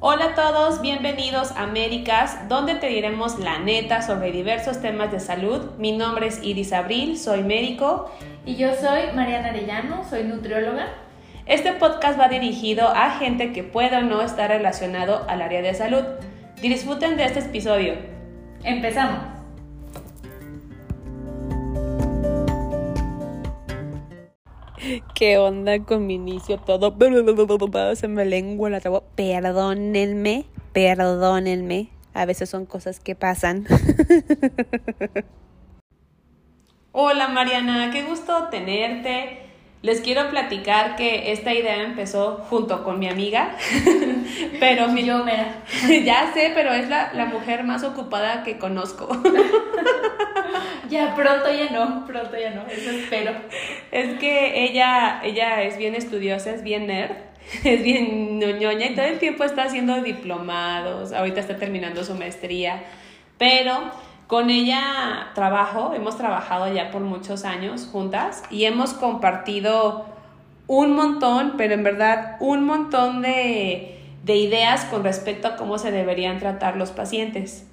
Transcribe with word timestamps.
Hola 0.00 0.26
a 0.26 0.34
todos, 0.36 0.80
bienvenidos 0.80 1.50
a 1.50 1.64
Américas, 1.64 2.48
donde 2.48 2.76
te 2.76 2.86
diremos 2.86 3.40
la 3.40 3.58
neta 3.58 4.00
sobre 4.00 4.30
diversos 4.30 4.80
temas 4.80 5.10
de 5.10 5.18
salud. 5.18 5.72
Mi 5.76 5.90
nombre 5.90 6.28
es 6.28 6.40
Iris 6.40 6.72
Abril, 6.72 7.18
soy 7.18 7.42
médico. 7.42 8.08
Y 8.46 8.54
yo 8.54 8.76
soy 8.76 9.12
Mariana 9.16 9.48
Arellano, 9.48 10.04
soy 10.08 10.22
nutrióloga. 10.22 10.86
Este 11.46 11.72
podcast 11.72 12.16
va 12.16 12.28
dirigido 12.28 12.86
a 12.86 13.10
gente 13.18 13.52
que 13.52 13.64
pueda 13.64 13.98
o 13.98 14.02
no 14.02 14.22
estar 14.22 14.50
relacionado 14.50 15.26
al 15.28 15.42
área 15.42 15.62
de 15.62 15.74
salud. 15.74 16.04
Disfruten 16.62 17.16
de 17.16 17.24
este 17.24 17.40
episodio. 17.40 17.94
Empezamos. 18.62 19.37
¿Qué 25.14 25.38
onda 25.38 25.78
con 25.80 26.06
mi 26.06 26.14
inicio? 26.14 26.58
Todo 26.58 26.94
se 27.94 28.08
me 28.08 28.24
lengua 28.24 28.70
la 28.70 28.80
traba. 28.80 29.02
Perdónenme, 29.14 30.44
perdónenme. 30.72 31.90
A 32.14 32.24
veces 32.24 32.50
son 32.50 32.66
cosas 32.66 33.00
que 33.00 33.14
pasan. 33.14 33.66
Hola 36.92 37.28
Mariana, 37.28 37.90
qué 37.92 38.02
gusto 38.02 38.48
tenerte. 38.50 39.47
Les 39.80 40.00
quiero 40.00 40.28
platicar 40.30 40.96
que 40.96 41.30
esta 41.30 41.54
idea 41.54 41.82
empezó 41.82 42.38
junto 42.50 42.82
con 42.82 42.98
mi 42.98 43.08
amiga, 43.08 43.56
pero 44.60 44.88
mi, 44.88 45.04
yo 45.04 45.22
mera. 45.24 45.62
ya 46.04 46.32
sé, 46.34 46.50
pero 46.52 46.72
es 46.72 46.88
la, 46.88 47.12
la 47.14 47.26
mujer 47.26 47.62
más 47.62 47.84
ocupada 47.84 48.42
que 48.42 48.58
conozco. 48.58 49.08
ya 50.90 51.14
pronto 51.14 51.52
ya 51.52 51.70
no, 51.70 52.04
pronto 52.06 52.36
ya 52.36 52.50
no, 52.50 52.66
eso 52.66 52.90
espero. 52.90 53.32
Es 53.92 54.18
que 54.18 54.64
ella, 54.64 55.20
ella 55.22 55.62
es 55.62 55.78
bien 55.78 55.94
estudiosa, 55.94 56.50
es 56.50 56.64
bien 56.64 56.88
nerd, 56.88 57.12
es 57.62 57.82
bien 57.82 58.40
ñoña 58.40 58.86
y 58.86 58.94
todo 58.96 59.06
el 59.06 59.20
tiempo 59.20 59.44
está 59.44 59.62
haciendo 59.62 60.02
diplomados, 60.02 61.12
ahorita 61.12 61.38
está 61.38 61.56
terminando 61.56 62.02
su 62.02 62.14
maestría, 62.14 62.82
pero 63.38 63.92
con 64.28 64.50
ella 64.50 65.30
trabajo, 65.34 65.94
hemos 65.94 66.18
trabajado 66.18 66.72
ya 66.72 66.90
por 66.90 67.00
muchos 67.00 67.46
años 67.46 67.88
juntas 67.90 68.44
y 68.50 68.66
hemos 68.66 68.92
compartido 68.92 70.04
un 70.66 70.94
montón, 70.94 71.54
pero 71.56 71.72
en 71.72 71.82
verdad 71.82 72.36
un 72.38 72.64
montón 72.64 73.22
de, 73.22 73.98
de 74.24 74.36
ideas 74.36 74.84
con 74.84 75.02
respecto 75.02 75.48
a 75.48 75.56
cómo 75.56 75.78
se 75.78 75.90
deberían 75.90 76.38
tratar 76.38 76.76
los 76.76 76.90
pacientes. 76.90 77.66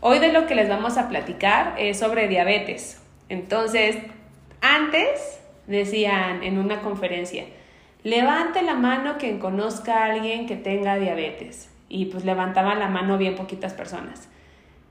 Hoy 0.00 0.18
de 0.18 0.32
lo 0.32 0.46
que 0.46 0.54
les 0.54 0.70
vamos 0.70 0.96
a 0.96 1.10
platicar 1.10 1.74
es 1.76 1.98
sobre 1.98 2.26
diabetes. 2.26 3.02
Entonces, 3.28 3.98
antes 4.62 5.40
decían 5.66 6.42
en 6.42 6.56
una 6.56 6.80
conferencia, 6.80 7.44
levante 8.02 8.62
la 8.62 8.74
mano 8.74 9.18
quien 9.18 9.38
conozca 9.38 9.98
a 9.98 10.06
alguien 10.06 10.46
que 10.46 10.56
tenga 10.56 10.96
diabetes. 10.96 11.70
Y 11.90 12.06
pues 12.06 12.24
levantaban 12.24 12.78
la 12.78 12.88
mano 12.88 13.18
bien 13.18 13.34
poquitas 13.34 13.74
personas. 13.74 14.30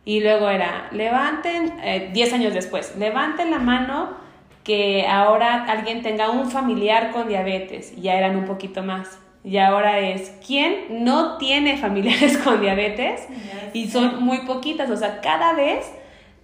Y 0.08 0.22
luego 0.22 0.50
era, 0.50 0.88
levanten, 0.94 1.73
10 2.13 2.31
eh, 2.31 2.33
años 2.33 2.53
después, 2.53 2.95
levanten 2.97 3.52
la 3.52 3.59
mano 3.59 4.16
que 4.64 5.05
ahora 5.05 5.66
alguien 5.66 6.02
tenga 6.02 6.30
un 6.30 6.49
familiar 6.49 7.11
con 7.11 7.27
diabetes. 7.27 7.94
Ya 7.97 8.16
eran 8.16 8.38
un 8.38 8.45
poquito 8.45 8.83
más. 8.83 9.19
Y 9.44 9.58
ahora 9.58 9.99
es, 9.99 10.31
¿quién 10.47 11.03
no 11.03 11.36
tiene 11.36 11.75
familiares 11.75 12.38
con 12.45 12.61
diabetes? 12.61 13.27
Y 13.73 13.89
son 13.89 14.23
muy 14.23 14.45
poquitas. 14.45 14.89
O 14.89 14.95
sea, 14.95 15.19
cada 15.19 15.52
vez 15.52 15.91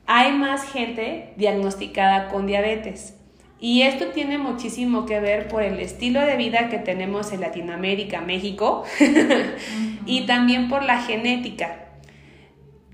hay 0.08 0.34
más 0.34 0.70
gente 0.70 1.32
diagnosticada 1.38 2.28
con 2.28 2.46
diabetes. 2.46 3.18
Y 3.62 3.84
esto 3.84 4.08
tiene 4.08 4.38
muchísimo 4.40 5.06
que 5.06 5.22
ver 5.22 5.48
por 5.48 5.64
el 5.64 5.80
estilo 5.80 6.20
de 6.20 6.36
vida 6.36 6.68
que 6.68 6.80
tenemos 6.80 7.32
en 7.32 7.40
Latinoamérica, 7.40 8.20
México, 8.20 8.84
y 10.06 10.26
también 10.26 10.68
por 10.68 10.84
la 10.84 11.02
genética. 11.02 11.83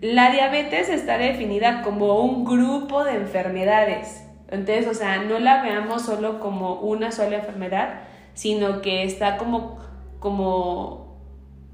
La 0.02 0.32
diabetes 0.32 0.88
está 0.88 1.18
definida 1.18 1.82
como 1.82 2.22
un 2.22 2.46
grupo 2.46 3.04
de 3.04 3.16
enfermedades. 3.16 4.24
Entonces, 4.50 4.88
o 4.88 4.94
sea, 4.94 5.18
no 5.24 5.40
la 5.40 5.62
veamos 5.62 6.04
solo 6.04 6.40
como 6.40 6.76
una 6.76 7.12
sola 7.12 7.38
enfermedad, 7.38 8.02
sino 8.34 8.82
que 8.82 9.04
está 9.04 9.38
como, 9.38 9.78
como 10.20 11.18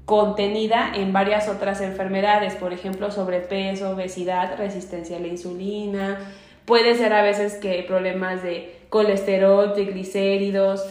contenida 0.04 0.92
en 0.94 1.12
varias 1.12 1.48
otras 1.48 1.80
enfermedades, 1.80 2.56
por 2.56 2.72
ejemplo, 2.72 3.10
sobrepeso, 3.10 3.90
obesidad, 3.90 4.56
resistencia 4.58 5.16
a 5.16 5.20
la 5.20 5.28
insulina, 5.28 6.18
puede 6.64 6.96
ser 6.96 7.12
a 7.12 7.22
veces 7.22 7.54
que 7.54 7.84
problemas 7.86 8.42
de 8.42 8.86
colesterol, 8.88 9.72
triglicéridos, 9.72 10.84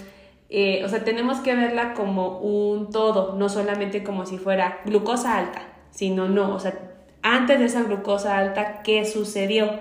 eh, 0.50 0.84
o 0.86 0.90
sea, 0.90 1.04
tenemos 1.04 1.40
que 1.40 1.56
verla 1.56 1.94
como 1.94 2.40
un 2.40 2.92
todo, 2.92 3.36
no 3.36 3.50
solamente 3.50 4.04
como 4.04 4.26
si 4.26 4.38
fuera 4.38 4.80
glucosa 4.86 5.38
alta, 5.38 5.62
sino 5.92 6.28
no, 6.28 6.56
o 6.56 6.60
sea, 6.60 6.95
antes 7.26 7.58
de 7.58 7.66
esa 7.66 7.82
glucosa 7.82 8.38
alta, 8.38 8.84
¿qué 8.84 9.04
sucedió? 9.04 9.72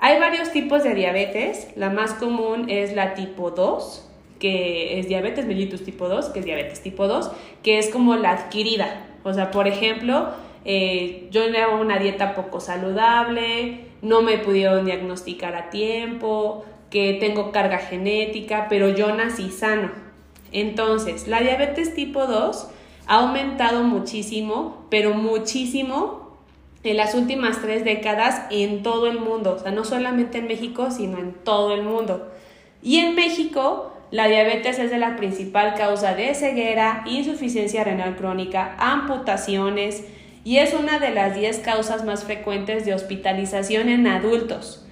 Hay 0.00 0.18
varios 0.18 0.50
tipos 0.50 0.82
de 0.82 0.92
diabetes. 0.92 1.68
La 1.76 1.90
más 1.90 2.12
común 2.14 2.68
es 2.68 2.92
la 2.92 3.14
tipo 3.14 3.52
2, 3.52 4.10
que 4.40 4.98
es 4.98 5.06
diabetes 5.06 5.46
mellitus 5.46 5.84
tipo 5.84 6.08
2, 6.08 6.30
que 6.30 6.40
es 6.40 6.44
diabetes 6.44 6.82
tipo 6.82 7.06
2, 7.06 7.30
que 7.62 7.78
es 7.78 7.88
como 7.88 8.16
la 8.16 8.32
adquirida. 8.32 9.06
O 9.22 9.32
sea, 9.32 9.52
por 9.52 9.68
ejemplo, 9.68 10.30
eh, 10.64 11.28
yo 11.30 11.46
llevo 11.46 11.80
una 11.80 12.00
dieta 12.00 12.34
poco 12.34 12.58
saludable, 12.58 13.84
no 14.02 14.20
me 14.20 14.38
pudieron 14.38 14.86
diagnosticar 14.86 15.54
a 15.54 15.70
tiempo, 15.70 16.64
que 16.90 17.14
tengo 17.20 17.52
carga 17.52 17.78
genética, 17.78 18.66
pero 18.68 18.88
yo 18.88 19.14
nací 19.14 19.50
sano. 19.50 19.92
Entonces, 20.50 21.28
la 21.28 21.40
diabetes 21.42 21.94
tipo 21.94 22.26
2 22.26 22.70
ha 23.06 23.14
aumentado 23.20 23.84
muchísimo, 23.84 24.84
pero 24.90 25.14
muchísimo 25.14 26.23
en 26.84 26.98
las 26.98 27.14
últimas 27.14 27.60
tres 27.62 27.84
décadas 27.84 28.42
en 28.50 28.82
todo 28.82 29.06
el 29.06 29.18
mundo, 29.18 29.56
o 29.56 29.58
sea, 29.58 29.72
no 29.72 29.84
solamente 29.84 30.38
en 30.38 30.46
México, 30.46 30.90
sino 30.90 31.18
en 31.18 31.32
todo 31.32 31.74
el 31.74 31.82
mundo. 31.82 32.30
Y 32.82 32.98
en 32.98 33.14
México, 33.14 33.92
la 34.10 34.28
diabetes 34.28 34.78
es 34.78 34.90
de 34.90 34.98
la 34.98 35.16
principal 35.16 35.74
causa 35.74 36.14
de 36.14 36.34
ceguera, 36.34 37.02
insuficiencia 37.06 37.82
renal 37.82 38.16
crónica, 38.16 38.76
amputaciones 38.78 40.04
y 40.44 40.58
es 40.58 40.74
una 40.74 40.98
de 40.98 41.10
las 41.10 41.34
10 41.34 41.60
causas 41.60 42.04
más 42.04 42.24
frecuentes 42.24 42.84
de 42.84 42.92
hospitalización 42.92 43.88
en 43.88 44.06
adultos. 44.06 44.86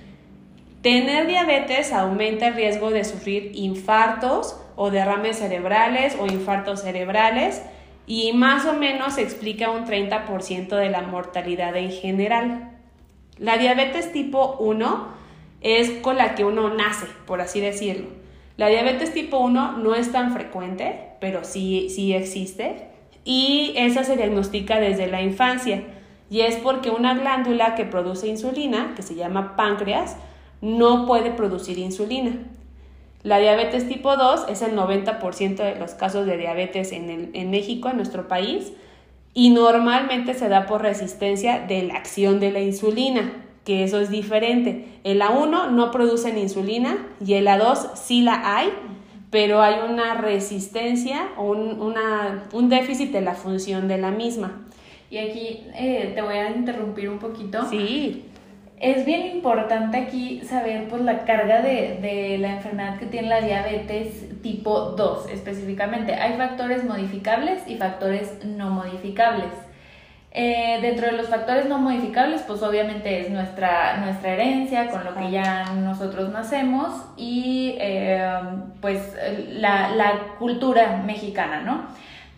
Tener 0.81 1.27
diabetes 1.27 1.93
aumenta 1.93 2.49
el 2.49 2.55
riesgo 2.55 2.91
de 2.91 3.05
sufrir 3.05 3.53
infartos 3.55 4.57
o 4.75 4.91
derrames 4.91 5.39
cerebrales 5.39 6.17
o 6.19 6.27
infartos 6.27 6.81
cerebrales, 6.81 7.63
y 8.07 8.33
más 8.33 8.67
o 8.67 8.75
menos 8.75 9.19
explica 9.19 9.71
un 9.71 9.87
30% 9.87 10.77
de 10.77 10.91
la 10.91 11.03
mortalidad 11.03 11.77
en 11.77 11.91
general. 11.91 12.71
La 13.39 13.59
diabetes 13.59 14.13
tipo 14.13 14.57
1 14.59 15.09
es 15.61 15.91
con 16.03 16.17
la 16.17 16.35
que 16.35 16.45
uno 16.45 16.75
nace, 16.75 17.07
por 17.27 17.41
así 17.41 17.61
decirlo. 17.61 18.09
La 18.57 18.69
diabetes 18.69 19.13
tipo 19.13 19.39
1 19.39 19.79
no 19.79 19.95
es 19.95 20.13
tan 20.13 20.33
frecuente, 20.33 21.13
pero 21.21 21.45
sí, 21.45 21.89
sí 21.91 22.13
existe 22.13 22.89
y 23.25 23.73
esa 23.77 24.05
se 24.05 24.17
diagnostica 24.17 24.81
desde 24.81 25.07
la 25.07 25.23
infancia 25.23 25.85
y 26.29 26.41
es 26.41 26.57
porque 26.57 26.91
una 26.91 27.15
glándula 27.15 27.75
que 27.75 27.85
produce 27.85 28.27
insulina, 28.27 28.95
que 28.97 29.03
se 29.03 29.15
llama 29.15 29.55
páncreas, 29.55 30.17
no 30.61 31.07
puede 31.07 31.31
producir 31.31 31.79
insulina. 31.79 32.33
La 33.23 33.39
diabetes 33.39 33.89
tipo 33.89 34.17
2 34.17 34.47
es 34.49 34.63
el 34.63 34.77
90% 34.77 35.57
de 35.57 35.77
los 35.77 35.95
casos 35.95 36.27
de 36.27 36.37
diabetes 36.37 36.91
en, 36.91 37.31
en 37.33 37.51
México, 37.51 37.89
en 37.89 37.97
nuestro 37.97 38.27
país, 38.27 38.73
y 39.33 39.51
normalmente 39.51 40.35
se 40.35 40.49
da 40.49 40.67
por 40.67 40.83
resistencia 40.83 41.61
de 41.61 41.85
la 41.85 41.95
acción 41.95 42.41
de 42.41 42.51
la 42.51 42.61
insulina, 42.61 43.33
que 43.65 43.85
eso 43.85 44.01
es 44.01 44.11
diferente. 44.11 44.87
El 45.05 45.21
A1 45.21 45.71
no 45.71 45.91
producen 45.93 46.37
insulina 46.37 46.99
y 47.25 47.35
el 47.35 47.47
A2 47.47 47.95
sí 47.95 48.23
la 48.23 48.57
hay, 48.57 48.71
pero 49.31 49.63
hay 49.63 49.77
una 49.89 50.15
resistencia 50.15 51.29
o 51.37 51.53
un, 51.53 51.81
una, 51.81 52.45
un 52.53 52.69
déficit 52.69 53.13
de 53.13 53.21
la 53.21 53.35
función 53.35 53.87
de 53.87 53.99
la 53.99 54.11
misma. 54.11 54.67
Y 55.11 55.19
aquí 55.19 55.65
eh, 55.75 56.11
te 56.15 56.23
voy 56.23 56.35
a 56.35 56.51
interrumpir 56.51 57.09
un 57.09 57.19
poquito. 57.19 57.65
Sí 57.71 58.25
es 58.83 59.07
bien 59.07 59.29
importante 59.29 59.97
aquí 59.97 60.43
saber 60.45 60.89
pues 60.89 61.03
la 61.03 61.25
carga 61.25 61.63
de, 61.63 62.37
la 62.41 62.57
enfermedad 62.57 62.99
que 62.99 63.07
tiene 63.07 63.29
la 63.29 63.41
diabetes 63.41 64.43
tipo 64.43 64.91
2 64.97 65.31
específicamente. 65.31 66.15
Hay 66.15 66.37
factores 66.37 66.83
modificables 66.85 67.63
y 67.69 67.77
factores 67.77 68.45
no 68.45 68.71
modificables. 68.71 69.53
Eh, 70.33 70.79
dentro 70.83 71.07
de 71.07 71.13
los 71.13 71.29
factores 71.29 71.67
no 71.67 71.79
modificables, 71.79 72.43
pues 72.43 72.61
obviamente 72.63 73.21
es 73.21 73.31
nuestra, 73.31 73.99
nuestra 73.99 74.33
herencia, 74.33 74.89
con 74.89 75.05
lo 75.05 75.15
que 75.15 75.31
ya 75.31 75.65
nosotros 75.75 76.31
nacemos, 76.31 76.91
y 77.17 77.77
eh, 77.79 78.33
pues 78.81 79.15
la, 79.49 79.91
la 79.91 80.13
cultura 80.39 81.03
mexicana, 81.07 81.61
¿no? 81.61 81.87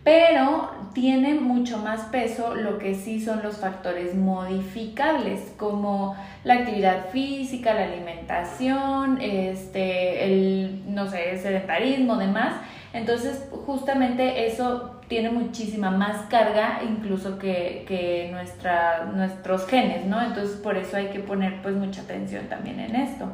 Pero 0.05 0.71
tiene 0.93 1.35
mucho 1.35 1.79
más 1.79 2.03
peso 2.03 2.55
lo 2.55 2.79
que 2.79 2.95
sí 2.95 3.21
son 3.21 3.43
los 3.43 3.56
factores 3.56 4.15
modificables, 4.15 5.55
como 5.56 6.15
la 6.45 6.55
actividad 6.55 7.09
física, 7.11 7.73
la 7.73 7.85
alimentación, 7.85 9.19
este, 9.21 10.25
el, 10.25 10.95
no 10.95 11.09
sé, 11.09 11.39
sedentarismo, 11.39 12.17
demás. 12.17 12.55
Entonces, 12.93 13.49
justamente 13.67 14.47
eso 14.47 15.01
tiene 15.09 15.31
muchísima 15.31 15.91
más 15.91 16.27
carga 16.27 16.81
incluso 16.89 17.39
que, 17.39 17.85
que 17.89 18.29
nuestra, 18.31 19.06
nuestros 19.06 19.67
genes, 19.67 20.06
¿no? 20.06 20.23
Entonces 20.23 20.56
por 20.56 20.77
eso 20.77 20.97
hay 20.97 21.09
que 21.09 21.21
poner 21.21 21.61
pues 21.62 21.75
mucha 21.75 22.03
atención 22.03 22.47
también 22.49 22.81
en 22.81 22.97
esto. 22.97 23.27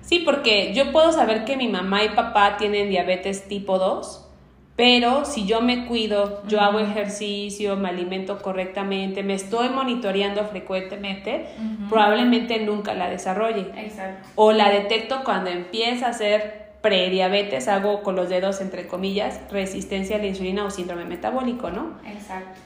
Sí, 0.00 0.20
porque 0.24 0.72
yo 0.74 0.90
puedo 0.92 1.12
saber 1.12 1.44
que 1.44 1.56
mi 1.56 1.68
mamá 1.68 2.04
y 2.04 2.10
papá 2.10 2.56
tienen 2.56 2.88
diabetes 2.88 3.46
tipo 3.48 3.78
2, 3.78 4.31
pero 4.82 5.24
si 5.24 5.46
yo 5.46 5.60
me 5.60 5.86
cuido, 5.86 6.42
yo 6.48 6.60
hago 6.60 6.80
ejercicio, 6.80 7.76
me 7.76 7.90
alimento 7.90 8.42
correctamente, 8.42 9.22
me 9.22 9.34
estoy 9.34 9.68
monitoreando 9.68 10.44
frecuentemente, 10.46 11.46
probablemente 11.88 12.58
nunca 12.58 12.92
la 12.92 13.08
desarrolle. 13.08 13.70
Exacto. 13.76 14.28
O 14.34 14.50
la 14.50 14.70
detecto 14.70 15.22
cuando 15.22 15.50
empieza 15.50 16.08
a 16.08 16.12
ser 16.12 16.72
prediabetes, 16.80 17.68
hago 17.68 18.02
con 18.02 18.16
los 18.16 18.28
dedos 18.28 18.60
entre 18.60 18.88
comillas, 18.88 19.38
resistencia 19.52 20.16
a 20.16 20.18
la 20.18 20.26
insulina 20.26 20.64
o 20.64 20.70
síndrome 20.70 21.04
metabólico, 21.04 21.70
¿no? 21.70 22.00
Exacto. 22.04 22.58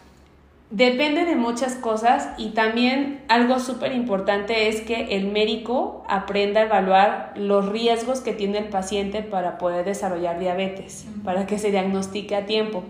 Depende 0.71 1.25
de 1.25 1.37
muchas 1.37 1.77
cosas 1.77 2.31
y 2.39 2.51
también 2.51 3.23
algo 3.29 3.61
súper 3.61 3.93
importante 3.93 4.69
es 4.69 4.81
que 4.81 5.17
el 5.17 5.29
médico 5.29 6.05
aprenda 6.09 6.61
a 6.61 6.65
evaluar 6.65 7.35
los 7.37 7.69
riesgos 7.69 8.21
que 8.21 8.33
tiene 8.33 8.59
el 8.59 8.69
paciente 8.69 9.23
para 9.23 9.59
poder 9.59 9.85
desarrollar 9.85 10.41
diabetes, 10.41 11.07
para 11.23 11.47
que 11.47 11.59
se 11.59 11.71
diagnostique 11.71 12.35
a 12.35 12.47
tiempo. 12.47 12.83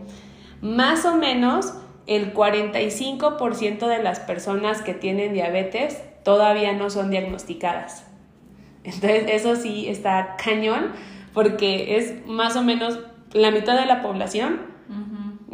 Más 0.62 1.04
o 1.04 1.16
menos 1.16 1.74
el 2.06 2.32
45% 2.32 3.86
de 3.86 4.02
las 4.02 4.20
personas 4.20 4.80
que 4.80 4.94
tienen 4.94 5.34
diabetes 5.34 6.02
todavía 6.22 6.72
no 6.72 6.88
son 6.88 7.10
diagnosticadas. 7.10 8.06
Entonces 8.84 9.24
eso 9.28 9.54
sí 9.54 9.86
está 9.88 10.36
cañón 10.42 10.92
porque 11.34 11.98
es 11.98 12.26
más 12.26 12.56
o 12.56 12.62
menos 12.62 13.00
la 13.34 13.50
mitad 13.50 13.78
de 13.78 13.84
la 13.84 14.00
población 14.00 14.75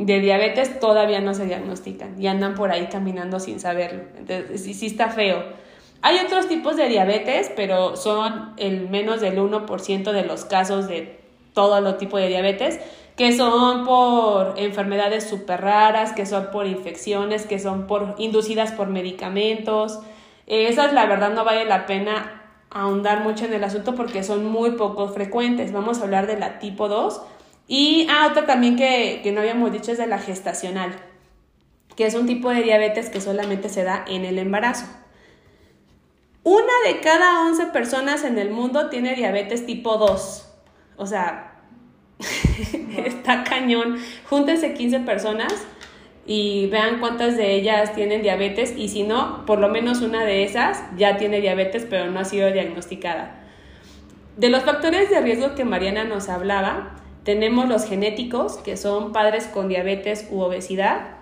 de 0.07 0.21
diabetes 0.21 0.81
todavía 0.81 1.21
no 1.21 1.35
se 1.35 1.47
diagnostican 1.47 2.21
y 2.21 2.27
andan 2.27 2.55
por 2.55 2.71
ahí 2.71 2.89
caminando 2.91 3.41
sin 3.41 3.61
saberlo. 3.61 4.03
Entonces, 4.19 4.63
sí, 4.63 4.75
sí 4.75 4.87
está 4.87 5.09
feo. 5.09 5.43
Hay 6.03 6.19
otros 6.19 6.49
tipos 6.49 6.77
de 6.77 6.89
diabetes, 6.89 7.51
pero 7.55 7.97
son 7.97 8.55
el 8.57 8.89
menos 8.89 9.21
del 9.21 9.39
1% 9.39 10.13
de 10.13 10.25
los 10.25 10.45
casos 10.45 10.89
de 10.89 11.21
todo 11.53 11.81
los 11.81 11.99
tipos 11.99 12.21
de 12.21 12.29
diabetes, 12.29 12.81
que 13.17 13.37
son 13.37 13.85
por 13.85 14.55
enfermedades 14.57 15.29
súper 15.29 15.61
raras, 15.61 16.13
que 16.13 16.27
son 16.27 16.51
por 16.51 16.67
infecciones, 16.67 17.47
que 17.47 17.59
son 17.59 17.87
por 17.87 18.15
inducidas 18.19 18.73
por 18.73 18.89
medicamentos. 18.89 20.01
Esas, 20.47 20.93
la 20.93 21.07
verdad, 21.07 21.33
no 21.33 21.45
vale 21.45 21.65
la 21.67 21.87
pena 21.87 22.43
ahondar 22.71 23.23
mucho 23.23 23.45
en 23.45 23.53
el 23.53 23.63
asunto 23.63 23.95
porque 23.95 24.23
son 24.23 24.45
muy 24.47 24.73
poco 24.73 25.09
frecuentes. 25.09 25.73
Vamos 25.73 26.01
a 26.01 26.05
hablar 26.05 26.27
de 26.27 26.39
la 26.39 26.59
tipo 26.59 26.89
2, 26.89 27.21
y 27.69 28.07
ah, 28.11 28.29
otra 28.31 28.47
también 28.47 28.77
que, 28.77 29.23
no 29.33 29.41
habíamos 29.41 29.73
dicho 29.73 29.93
es 29.93 29.99
de 29.99 30.07
la 30.07 30.19
gestacional, 30.19 30.93
que 31.97 32.07
es 32.07 32.15
un 32.15 32.27
tipo 32.27 32.51
de 32.51 32.63
diabetes 32.63 33.11
que 33.11 33.21
solamente 33.21 33.69
se 33.69 33.85
da 33.85 34.05
en 34.09 34.25
el 34.25 34.39
embarazo. 34.39 34.87
Una 36.45 36.73
de 36.87 37.01
cada 37.01 37.47
11 37.47 37.67
personas 37.67 38.25
en 38.25 38.39
el 38.39 38.51
mundo 38.51 38.91
tiene 38.91 39.15
diabetes 39.15 39.65
tipo 39.65 39.97
2. 39.97 40.49
O 40.97 41.07
sea, 41.07 41.61
está 42.97 43.45
cañón. 43.45 43.99
Júntense 44.29 44.75
15 44.75 45.01
personas 45.01 45.53
y 46.27 46.67
vean 46.67 47.01
cuántas 47.01 47.37
de 47.37 47.55
ellas 47.55 47.95
tienen 47.95 48.23
diabetes 48.23 48.75
y 48.77 48.89
si 48.89 49.03
no, 49.03 49.45
por 49.47 49.59
lo 49.59 49.69
menos 49.69 50.03
una 50.03 50.25
de 50.25 50.45
esas 50.45 50.83
ya 50.97 51.17
tiene 51.17 51.41
diabetes 51.41 51.87
pero 51.89 52.11
no 52.11 52.21
ha 52.21 52.25
sido 52.25 52.51
diagnosticada. 52.53 53.39
De 54.37 54.49
los 54.49 54.63
factores 54.65 55.11
de 55.11 55.21
riesgo 55.21 55.55
que 55.55 55.65
Mariana 55.65 56.05
nos 56.05 56.29
hablaba, 56.29 57.02
tenemos 57.25 57.69
los 57.69 57.85
genéticos, 57.85 58.57
que 58.57 58.77
son 58.77 59.13
padres 59.13 59.47
con 59.47 59.69
diabetes 59.69 60.29
u 60.31 60.41
obesidad. 60.41 61.19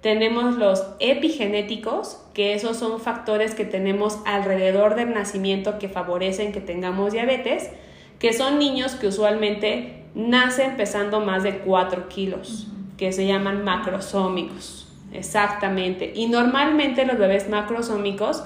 Tenemos 0.00 0.56
los 0.56 0.84
epigenéticos, 0.98 2.20
que 2.34 2.54
esos 2.54 2.76
son 2.76 3.00
factores 3.00 3.54
que 3.54 3.64
tenemos 3.64 4.18
alrededor 4.26 4.96
del 4.96 5.14
nacimiento 5.14 5.78
que 5.78 5.88
favorecen 5.88 6.52
que 6.52 6.60
tengamos 6.60 7.12
diabetes, 7.12 7.70
que 8.18 8.32
son 8.32 8.58
niños 8.58 8.94
que 8.96 9.06
usualmente 9.06 10.04
nacen 10.14 10.76
pesando 10.76 11.20
más 11.20 11.42
de 11.42 11.58
4 11.58 12.08
kilos, 12.08 12.66
que 12.96 13.12
se 13.12 13.26
llaman 13.26 13.64
macrosómicos. 13.64 14.88
Exactamente. 15.12 16.12
Y 16.14 16.26
normalmente 16.26 17.06
los 17.06 17.16
bebés 17.16 17.48
macrosómicos 17.48 18.42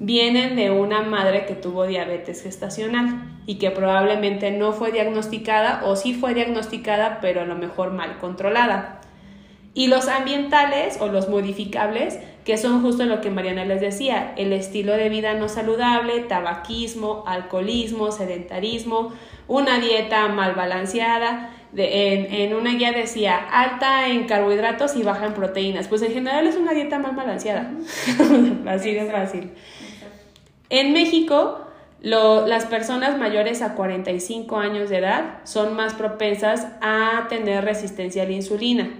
vienen 0.00 0.56
de 0.56 0.70
una 0.70 1.02
madre 1.02 1.46
que 1.46 1.54
tuvo 1.54 1.86
diabetes 1.86 2.42
gestacional 2.42 3.38
y 3.46 3.56
que 3.56 3.70
probablemente 3.70 4.50
no 4.50 4.72
fue 4.72 4.92
diagnosticada 4.92 5.82
o 5.84 5.96
sí 5.96 6.14
fue 6.14 6.34
diagnosticada 6.34 7.18
pero 7.20 7.40
a 7.40 7.44
lo 7.44 7.56
mejor 7.56 7.92
mal 7.92 8.18
controlada. 8.18 9.00
Y 9.74 9.86
los 9.86 10.08
ambientales 10.08 10.98
o 11.00 11.06
los 11.06 11.28
modificables, 11.28 12.18
que 12.44 12.56
son 12.56 12.82
justo 12.82 13.04
lo 13.04 13.20
que 13.20 13.30
Mariana 13.30 13.64
les 13.64 13.80
decía, 13.80 14.32
el 14.36 14.52
estilo 14.52 14.96
de 14.96 15.08
vida 15.08 15.34
no 15.34 15.48
saludable, 15.48 16.20
tabaquismo, 16.20 17.22
alcoholismo, 17.26 18.10
sedentarismo, 18.10 19.12
una 19.46 19.78
dieta 19.78 20.26
mal 20.28 20.54
balanceada. 20.54 21.50
en, 21.76 22.34
en, 22.34 22.54
una 22.54 22.74
guía 22.74 22.90
decía 22.92 23.36
alta 23.36 24.08
en 24.08 24.24
carbohidratos 24.26 24.96
y 24.96 25.02
baja 25.02 25.26
en 25.26 25.34
proteínas. 25.34 25.86
Pues 25.86 26.02
en 26.02 26.12
general 26.12 26.46
es 26.46 26.56
una 26.56 26.72
dieta 26.72 26.98
mal 26.98 27.14
balanceada. 27.14 27.70
Así 28.66 28.94
de 28.94 29.08
fácil. 29.10 29.52
En 30.70 30.92
México, 30.92 31.60
las 32.00 32.66
personas 32.66 33.18
mayores 33.18 33.62
a 33.62 33.74
45 33.74 34.58
años 34.58 34.90
de 34.90 34.98
edad 34.98 35.40
son 35.44 35.74
más 35.74 35.94
propensas 35.94 36.68
a 36.80 37.26
tener 37.28 37.64
resistencia 37.64 38.22
a 38.22 38.26
la 38.26 38.32
insulina. 38.32 38.90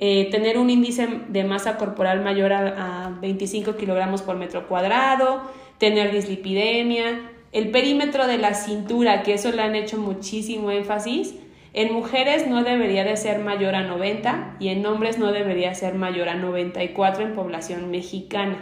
Eh, 0.00 0.28
tener 0.30 0.58
un 0.58 0.70
índice 0.70 1.08
de 1.28 1.42
masa 1.42 1.76
corporal 1.76 2.22
mayor 2.22 2.52
a, 2.52 3.06
a 3.06 3.10
25 3.20 3.76
kilogramos 3.76 4.22
por 4.22 4.36
metro 4.36 4.68
cuadrado, 4.68 5.42
tener 5.78 6.12
dislipidemia, 6.12 7.20
el 7.50 7.70
perímetro 7.70 8.28
de 8.28 8.38
la 8.38 8.54
cintura, 8.54 9.24
que 9.24 9.34
eso 9.34 9.50
le 9.50 9.62
han 9.62 9.74
hecho 9.74 9.98
muchísimo 9.98 10.70
énfasis, 10.70 11.34
en 11.74 11.92
mujeres 11.92 12.46
no 12.46 12.62
debería 12.62 13.04
de 13.04 13.16
ser 13.16 13.40
mayor 13.40 13.74
a 13.74 13.82
90 13.82 14.56
y 14.58 14.68
en 14.68 14.86
hombres 14.86 15.18
no 15.18 15.32
debería 15.32 15.74
ser 15.74 15.94
mayor 15.94 16.28
a 16.28 16.34
94 16.34 17.24
en 17.24 17.34
población 17.34 17.90
mexicana. 17.90 18.58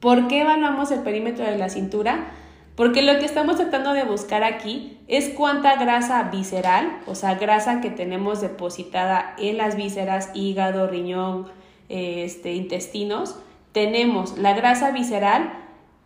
¿Por 0.00 0.28
qué 0.28 0.42
evaluamos 0.42 0.90
el 0.90 1.00
perímetro 1.00 1.44
de 1.44 1.56
la 1.56 1.68
cintura? 1.68 2.26
Porque 2.76 3.00
lo 3.00 3.18
que 3.18 3.24
estamos 3.24 3.56
tratando 3.56 3.94
de 3.94 4.04
buscar 4.04 4.44
aquí 4.44 4.98
es 5.08 5.30
cuánta 5.30 5.76
grasa 5.76 6.22
visceral, 6.24 6.98
o 7.06 7.14
sea, 7.14 7.36
grasa 7.36 7.80
que 7.80 7.88
tenemos 7.88 8.42
depositada 8.42 9.34
en 9.38 9.56
las 9.56 9.76
vísceras, 9.76 10.30
hígado, 10.34 10.86
riñón, 10.86 11.46
este, 11.88 12.52
intestinos, 12.52 13.38
tenemos. 13.72 14.36
La 14.36 14.52
grasa 14.52 14.90
visceral, 14.90 15.52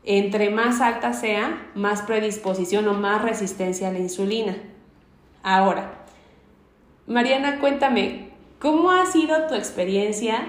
entre 0.05 0.51
más 0.51 0.81
alta 0.81 1.13
sea, 1.13 1.69
más 1.75 2.03
predisposición 2.03 2.87
o 2.87 2.95
más 2.95 3.23
resistencia 3.23 3.89
a 3.89 3.93
la 3.93 3.99
insulina. 3.99 4.57
Ahora, 5.43 6.05
Mariana, 7.09 7.59
cuéntame, 7.59 8.31
¿cómo 8.61 8.93
ha 8.93 9.07
sido 9.07 9.49
tu 9.49 9.55
experiencia 9.55 10.47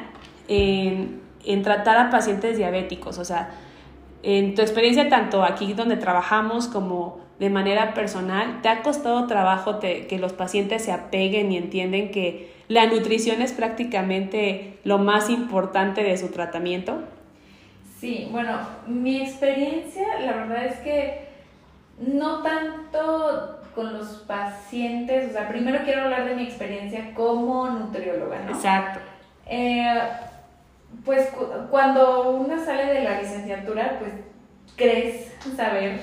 en 0.47 1.20
en 1.45 1.63
tratar 1.63 1.97
a 1.97 2.09
pacientes 2.09 2.57
diabéticos? 2.57 3.17
O 3.17 3.25
sea, 3.25 3.51
en 4.23 4.55
tu 4.55 4.61
experiencia 4.61 5.09
tanto 5.09 5.43
aquí 5.43 5.73
donde 5.73 5.97
trabajamos 5.97 6.67
como 6.67 7.19
de 7.39 7.49
manera 7.49 7.93
personal, 7.93 8.61
¿te 8.61 8.69
ha 8.69 8.83
costado 8.83 9.25
trabajo 9.25 9.79
que 9.79 10.17
los 10.19 10.33
pacientes 10.33 10.83
se 10.83 10.91
apeguen 10.91 11.51
y 11.51 11.57
entienden 11.57 12.11
que 12.11 12.51
la 12.67 12.85
nutrición 12.85 13.41
es 13.41 13.51
prácticamente 13.51 14.77
lo 14.83 14.97
más 14.97 15.29
importante 15.29 16.03
de 16.03 16.17
su 16.17 16.29
tratamiento? 16.29 17.01
Sí, 17.99 18.27
bueno, 18.31 18.57
mi 18.87 19.21
experiencia, 19.21 20.19
la 20.21 20.33
verdad 20.33 20.65
es 20.65 20.77
que 20.79 21.27
no 21.99 22.41
tanto 22.41 23.59
con 23.75 23.93
los 23.93 24.07
pacientes, 24.27 25.29
o 25.29 25.33
sea, 25.33 25.49
primero 25.49 25.79
quiero 25.83 26.03
hablar 26.03 26.25
de 26.25 26.35
mi 26.35 26.43
experiencia 26.43 27.13
como 27.13 27.67
nutrióloga, 27.69 28.39
¿no? 28.39 28.51
Exacto. 28.51 28.99
Eh, 29.45 30.01
pues 31.05 31.29
cuando 31.69 32.31
uno 32.31 32.63
sale 32.63 32.93
de 32.93 33.03
la 33.03 33.21
licenciatura, 33.21 33.97
pues 33.99 34.11
crees 34.75 35.33
saber 35.55 35.99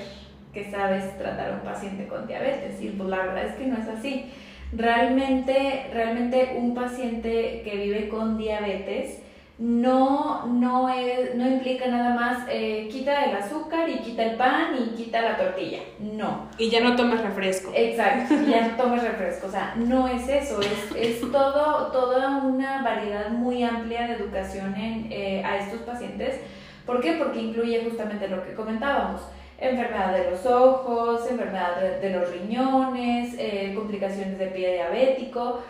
que 0.53 0.71
sabes 0.71 1.17
tratar 1.19 1.53
a 1.53 1.55
un 1.55 1.61
paciente 1.61 2.09
con 2.09 2.27
diabetes 2.27 2.81
y 2.81 2.89
pues 2.89 3.09
la 3.09 3.19
verdad 3.19 3.45
es 3.47 3.55
que 3.55 3.67
no 3.67 3.77
es 3.77 3.89
así. 3.89 4.33
Realmente, 4.73 5.87
realmente 5.93 6.57
un 6.59 6.75
paciente 6.75 7.63
que 7.65 7.77
vive 7.77 8.09
con 8.09 8.37
diabetes 8.37 9.23
no, 9.59 10.47
no, 10.47 10.89
es, 10.89 11.35
no 11.35 11.49
implica 11.49 11.89
nada 11.89 12.15
más 12.15 12.47
eh, 12.49 12.89
quita 12.91 13.25
el 13.25 13.37
azúcar 13.37 13.89
y 13.89 13.99
quita 13.99 14.25
el 14.25 14.37
pan 14.37 14.77
y 14.79 14.95
quita 14.95 15.21
la 15.21 15.37
tortilla. 15.37 15.81
No. 15.99 16.49
Y 16.59 16.71
ya 16.71 16.81
no 16.81 16.95
tomas 16.95 17.21
refresco. 17.23 17.73
Exacto, 17.75 18.35
ya 18.49 18.69
no 18.69 18.77
tomas 18.83 19.03
refresco. 19.03 19.49
O 19.49 19.51
sea, 19.51 19.75
no 19.77 20.07
es 20.07 20.29
eso, 20.29 20.61
es, 20.61 20.95
es 20.97 21.21
todo, 21.21 21.91
toda 21.91 22.37
una 22.37 22.83
variedad 22.83 23.31
muy 23.31 23.65
amplia 23.65 24.07
de 24.07 24.15
educación 24.15 24.77
en, 24.77 25.09
eh, 25.11 25.43
a 25.45 25.57
estos 25.59 25.81
pacientes. 25.81 26.41
¿Por 26.87 27.01
qué? 27.01 27.15
Porque 27.15 27.41
incluye 27.41 27.83
justamente 27.83 28.29
lo 28.29 28.45
que 28.45 28.55
comentábamos. 28.55 29.23
Enfermedad 29.61 30.13
de 30.13 30.31
los 30.31 30.47
ojos, 30.47 31.29
enfermedad 31.29 32.01
de, 32.01 32.11
los 32.11 32.31
riñones, 32.31 33.35
eh, 33.37 33.73
complicaciones 33.75 34.39
de 34.39 34.47
pie 34.47 34.75
diabético, 34.75 35.63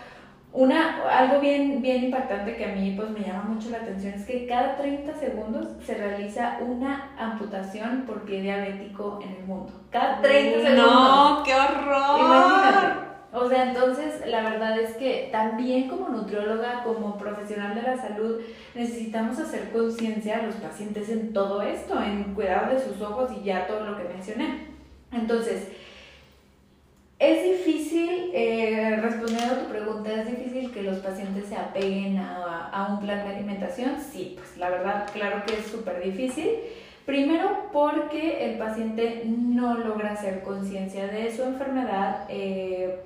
Una, 0.59 1.05
algo 1.09 1.39
bien, 1.39 1.81
bien 1.81 2.07
impactante 2.07 2.57
que 2.57 2.65
a 2.65 2.75
mí 2.75 2.93
pues 2.97 3.11
me 3.11 3.21
llama 3.21 3.45
mucho 3.45 3.71
la 3.71 3.77
atención 3.77 4.15
es 4.15 4.27
que 4.27 4.45
cada 4.45 4.77
30 4.77 5.15
segundos 5.15 5.69
se 5.87 5.95
realiza 5.95 6.59
una 6.61 7.13
amputación 7.17 8.03
por 8.05 8.23
pie 8.23 8.43
diabético 8.43 9.21
en 9.23 9.37
el 9.37 9.45
mundo. 9.45 9.73
Cada 9.91 10.21
30 10.21 10.59
segundos. 10.59 10.85
No, 10.85 11.43
qué 11.45 11.55
horror. 11.55 12.19
Imagínate. 12.19 13.09
O 13.33 13.49
sea, 13.49 13.69
entonces 13.69 14.27
la 14.27 14.51
verdad 14.51 14.81
es 14.81 14.97
que 14.97 15.29
también 15.31 15.89
como 15.89 16.09
nutrióloga, 16.09 16.83
como 16.83 17.17
profesional 17.17 17.77
de 17.77 17.83
la 17.83 17.97
salud, 17.97 18.41
necesitamos 18.75 19.39
hacer 19.39 19.71
conciencia 19.71 20.39
a 20.39 20.43
los 20.43 20.57
pacientes 20.57 21.09
en 21.09 21.33
todo 21.33 21.63
esto, 21.63 22.03
en 22.03 22.35
cuidado 22.35 22.75
de 22.75 22.83
sus 22.83 23.01
ojos 23.01 23.31
y 23.41 23.45
ya 23.45 23.69
todo 23.69 23.85
lo 23.85 23.97
que 23.97 24.13
mencioné. 24.13 24.67
Entonces, 25.13 25.69
es 27.19 27.43
difícil, 27.43 28.31
eh, 28.33 28.97
respondiendo 29.03 29.55
a 29.55 29.59
tu 29.59 29.71
pregunta, 29.71 30.13
¿es 30.13 30.27
difícil 30.27 30.71
que 30.71 30.83
los 30.83 30.99
pacientes 30.99 31.47
se 31.47 31.57
apeguen 31.57 32.19
a, 32.19 32.69
a 32.69 32.93
un 32.93 33.01
plan 33.01 33.27
de 33.27 33.35
alimentación? 33.35 33.97
Sí, 34.01 34.35
pues 34.37 34.57
la 34.57 34.71
verdad, 34.71 35.09
claro 35.13 35.43
que 35.47 35.55
es 35.55 35.67
súper 35.67 36.03
difícil. 36.03 36.51
Primero 37.05 37.71
porque 37.73 38.45
el 38.45 38.59
paciente 38.59 39.23
no 39.25 39.79
logra 39.79 40.13
hacer 40.13 40.43
conciencia 40.43 41.07
de 41.07 41.35
su 41.35 41.43
enfermedad 41.43 42.27
eh, 42.29 43.01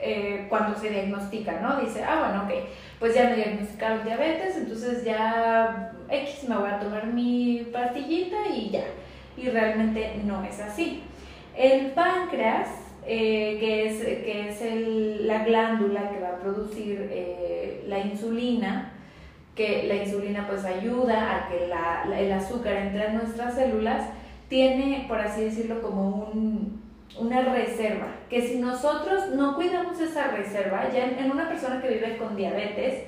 eh, 0.00 0.46
cuando 0.48 0.78
se 0.78 0.88
diagnostica, 0.88 1.60
¿no? 1.60 1.80
Dice, 1.80 2.04
ah, 2.04 2.20
bueno, 2.20 2.44
ok, 2.44 2.68
pues 3.00 3.14
ya 3.14 3.24
me 3.24 3.36
diagnosticaron 3.36 4.04
diabetes, 4.04 4.56
entonces 4.56 5.04
ya 5.04 5.92
X 6.08 6.48
me 6.48 6.56
voy 6.56 6.70
a 6.70 6.78
tomar 6.78 7.08
mi 7.08 7.66
pastillita 7.72 8.36
y 8.54 8.70
ya. 8.70 8.84
Y 9.36 9.48
realmente 9.48 10.14
no 10.24 10.44
es 10.44 10.60
así. 10.60 11.02
El 11.56 11.90
páncreas 11.90 12.68
eh, 13.10 13.56
que 13.58 13.86
es, 13.86 14.02
que 14.02 14.48
es 14.50 14.60
el, 14.60 15.26
la 15.26 15.42
glándula 15.42 16.10
que 16.10 16.20
va 16.20 16.28
a 16.28 16.40
producir 16.40 17.08
eh, 17.10 17.82
la 17.88 18.00
insulina, 18.00 18.92
que 19.54 19.84
la 19.84 19.94
insulina 19.94 20.46
pues 20.46 20.66
ayuda 20.66 21.36
a 21.36 21.48
que 21.48 21.68
la, 21.68 22.04
el 22.18 22.30
azúcar 22.30 22.76
entre 22.76 23.06
en 23.06 23.14
nuestras 23.14 23.54
células, 23.54 24.10
tiene, 24.50 25.06
por 25.08 25.18
así 25.20 25.44
decirlo, 25.44 25.80
como 25.80 26.30
un, 26.32 26.82
una 27.18 27.40
reserva, 27.40 28.08
que 28.28 28.46
si 28.46 28.58
nosotros 28.58 29.30
no 29.34 29.54
cuidamos 29.54 29.98
esa 29.98 30.28
reserva, 30.28 30.90
ya 30.92 31.06
en, 31.06 31.18
en, 31.18 31.30
una 31.30 31.48
persona 31.48 31.80
que 31.80 31.88
vive 31.88 32.18
con 32.18 32.36
diabetes, 32.36 33.04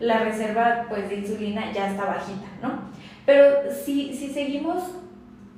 la 0.00 0.18
reserva 0.24 0.86
pues 0.88 1.08
de 1.08 1.16
insulina 1.16 1.72
ya 1.72 1.90
está 1.90 2.06
bajita, 2.06 2.46
¿no? 2.60 2.90
Pero 3.24 3.72
si, 3.72 4.12
si 4.12 4.30
seguimos 4.30 4.82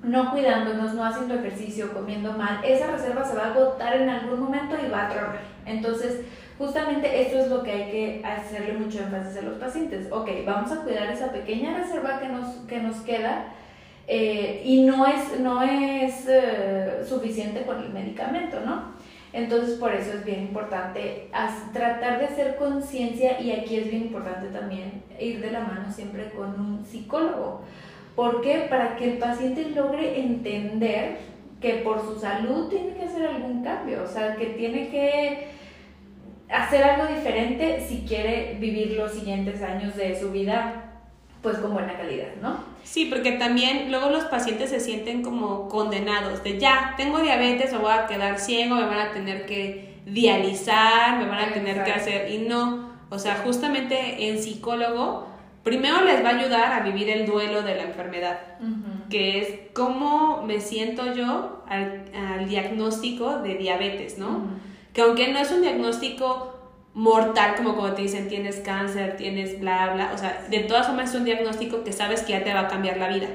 no 0.03 0.31
cuidándonos, 0.31 0.95
no 0.95 1.05
haciendo 1.05 1.35
ejercicio, 1.35 1.93
comiendo 1.93 2.33
mal, 2.33 2.61
esa 2.65 2.88
reserva 2.88 3.25
se 3.25 3.37
va 3.37 3.47
a 3.47 3.50
agotar 3.50 3.97
en 3.97 4.09
algún 4.09 4.41
momento 4.41 4.76
y 4.76 4.91
va 4.91 5.07
a 5.07 5.09
tronar. 5.09 5.41
Entonces, 5.65 6.21
justamente 6.59 7.23
esto 7.23 7.38
es 7.38 7.49
lo 7.49 7.62
que 7.62 7.73
hay 7.73 7.91
que 7.91 8.23
hacerle 8.25 8.75
mucho 8.75 9.00
énfasis 9.00 9.38
a 9.38 9.43
los 9.43 9.59
pacientes. 9.59 10.07
Ok, 10.11 10.29
vamos 10.47 10.71
a 10.73 10.83
cuidar 10.83 11.11
esa 11.11 11.33
pequeña 11.33 11.76
reserva 11.76 12.21
que 12.21 12.29
nos, 12.29 12.47
que 12.69 12.79
nos 12.79 12.97
queda 12.99 13.47
eh, 14.07 14.62
y 14.65 14.83
no 14.85 15.07
es, 15.07 15.41
no 15.41 15.62
es 15.62 16.26
eh, 16.29 17.03
suficiente 17.09 17.62
con 17.62 17.83
el 17.83 17.91
medicamento, 17.91 18.61
¿no? 18.65 18.95
Entonces, 19.33 19.79
por 19.79 19.93
eso 19.93 20.12
es 20.12 20.25
bien 20.25 20.43
importante 20.43 21.29
tratar 21.73 22.21
de 22.21 22.26
hacer 22.26 22.57
conciencia 22.57 23.41
y 23.41 23.50
aquí 23.50 23.76
es 23.76 23.91
bien 23.91 24.03
importante 24.03 24.49
también 24.49 25.03
ir 25.21 25.41
de 25.41 25.50
la 25.50 25.61
mano 25.61 25.93
siempre 25.93 26.31
con 26.31 26.59
un 26.59 26.87
psicólogo 26.87 27.62
¿Por 28.17 28.41
qué? 28.41 28.67
Para 28.71 28.97
que 28.97 29.13
el 29.13 29.19
paciente 29.19 29.71
logre 29.71 30.19
entender 30.19 31.19
que 31.61 31.75
por 31.85 32.01
su 32.01 32.19
salud 32.19 32.69
tiene 32.69 32.95
que 32.95 33.05
hacer 33.05 33.27
algún 33.27 33.63
cambio, 33.63 34.03
o 34.03 34.07
sea, 34.07 34.37
que 34.37 34.47
tiene 34.47 34.89
que 34.89 35.49
hacer 36.51 36.83
algo 36.83 37.15
diferente 37.15 37.85
si 37.87 38.05
quiere 38.07 38.57
vivir 38.59 38.93
los 38.93 39.13
siguientes 39.13 39.63
años 39.63 39.97
de 39.97 40.19
su 40.19 40.31
vida 40.33 40.83
pues 41.43 41.59
con 41.59 41.75
buena 41.75 41.97
calidad, 41.97 42.35
¿no? 42.43 42.57
Sí, 42.83 43.05
porque 43.05 43.33
también 43.33 43.91
luego 43.91 44.11
los 44.11 44.25
pacientes 44.25 44.71
se 44.71 44.81
sienten 44.81 45.23
como 45.23 45.69
condenados 45.69 46.43
de 46.43 46.59
ya, 46.59 46.95
tengo 46.97 47.21
diabetes, 47.21 47.73
me 47.73 47.79
voy 47.79 47.93
a 47.93 48.07
quedar 48.07 48.39
ciego, 48.39 48.77
me 48.77 48.87
van 48.87 48.99
a 48.99 49.13
tener 49.13 49.47
que 49.47 50.01
dializar, 50.07 51.19
me 51.19 51.29
van 51.29 51.51
a 51.51 51.53
tener 51.53 51.85
que 51.85 51.93
hacer 51.93 52.31
y 52.31 52.39
no, 52.39 52.91
o 53.11 53.19
sea, 53.19 53.37
justamente 53.45 54.29
el 54.29 54.41
psicólogo 54.41 55.27
primero 55.67 56.05
les 56.05 56.25
va 56.25 56.29
a 56.29 56.39
ayudar 56.39 56.73
a 56.73 56.81
vivir 56.85 57.11
el 57.11 57.27
duelo 57.27 57.63
de 57.63 57.75
la 57.75 57.83
enfermedad, 57.83 58.39
que 59.11 59.41
es 59.41 59.49
cómo 59.75 60.45
me 60.45 60.61
siento 60.61 61.13
yo 61.13 61.65
al, 61.67 62.49
diagnóstico 62.49 63.41
de 63.41 63.57
diabetes, 63.57 64.17
¿no? 64.17 64.45
Que 64.93 65.03
aunque 65.03 65.33
no 65.33 65.41
es 65.41 65.51
un 65.51 65.63
diagnóstico 65.63 66.55
mortal, 66.95 67.57
como 67.57 67.75
cuando 67.75 67.97
te 67.97 68.03
dicen 68.03 68.29
tienes 68.29 68.61
cáncer, 68.61 69.17
tienes 69.17 69.59
bla, 69.59 69.93
bla, 69.93 70.13
o 70.15 70.19
sea, 70.19 70.47
de 70.49 70.61
todas 70.61 70.87
formas 70.87 71.11
es 71.11 71.17
un 71.17 71.25
diagnóstico 71.25 71.83
que 71.83 71.93
sabes 71.93 72.23
que 72.23 72.33
ya 72.35 72.45
te 72.45 72.55
va 72.55 72.61
a 72.61 72.69
cambiar 72.69 72.99
la 72.99 73.09
vida 73.09 73.27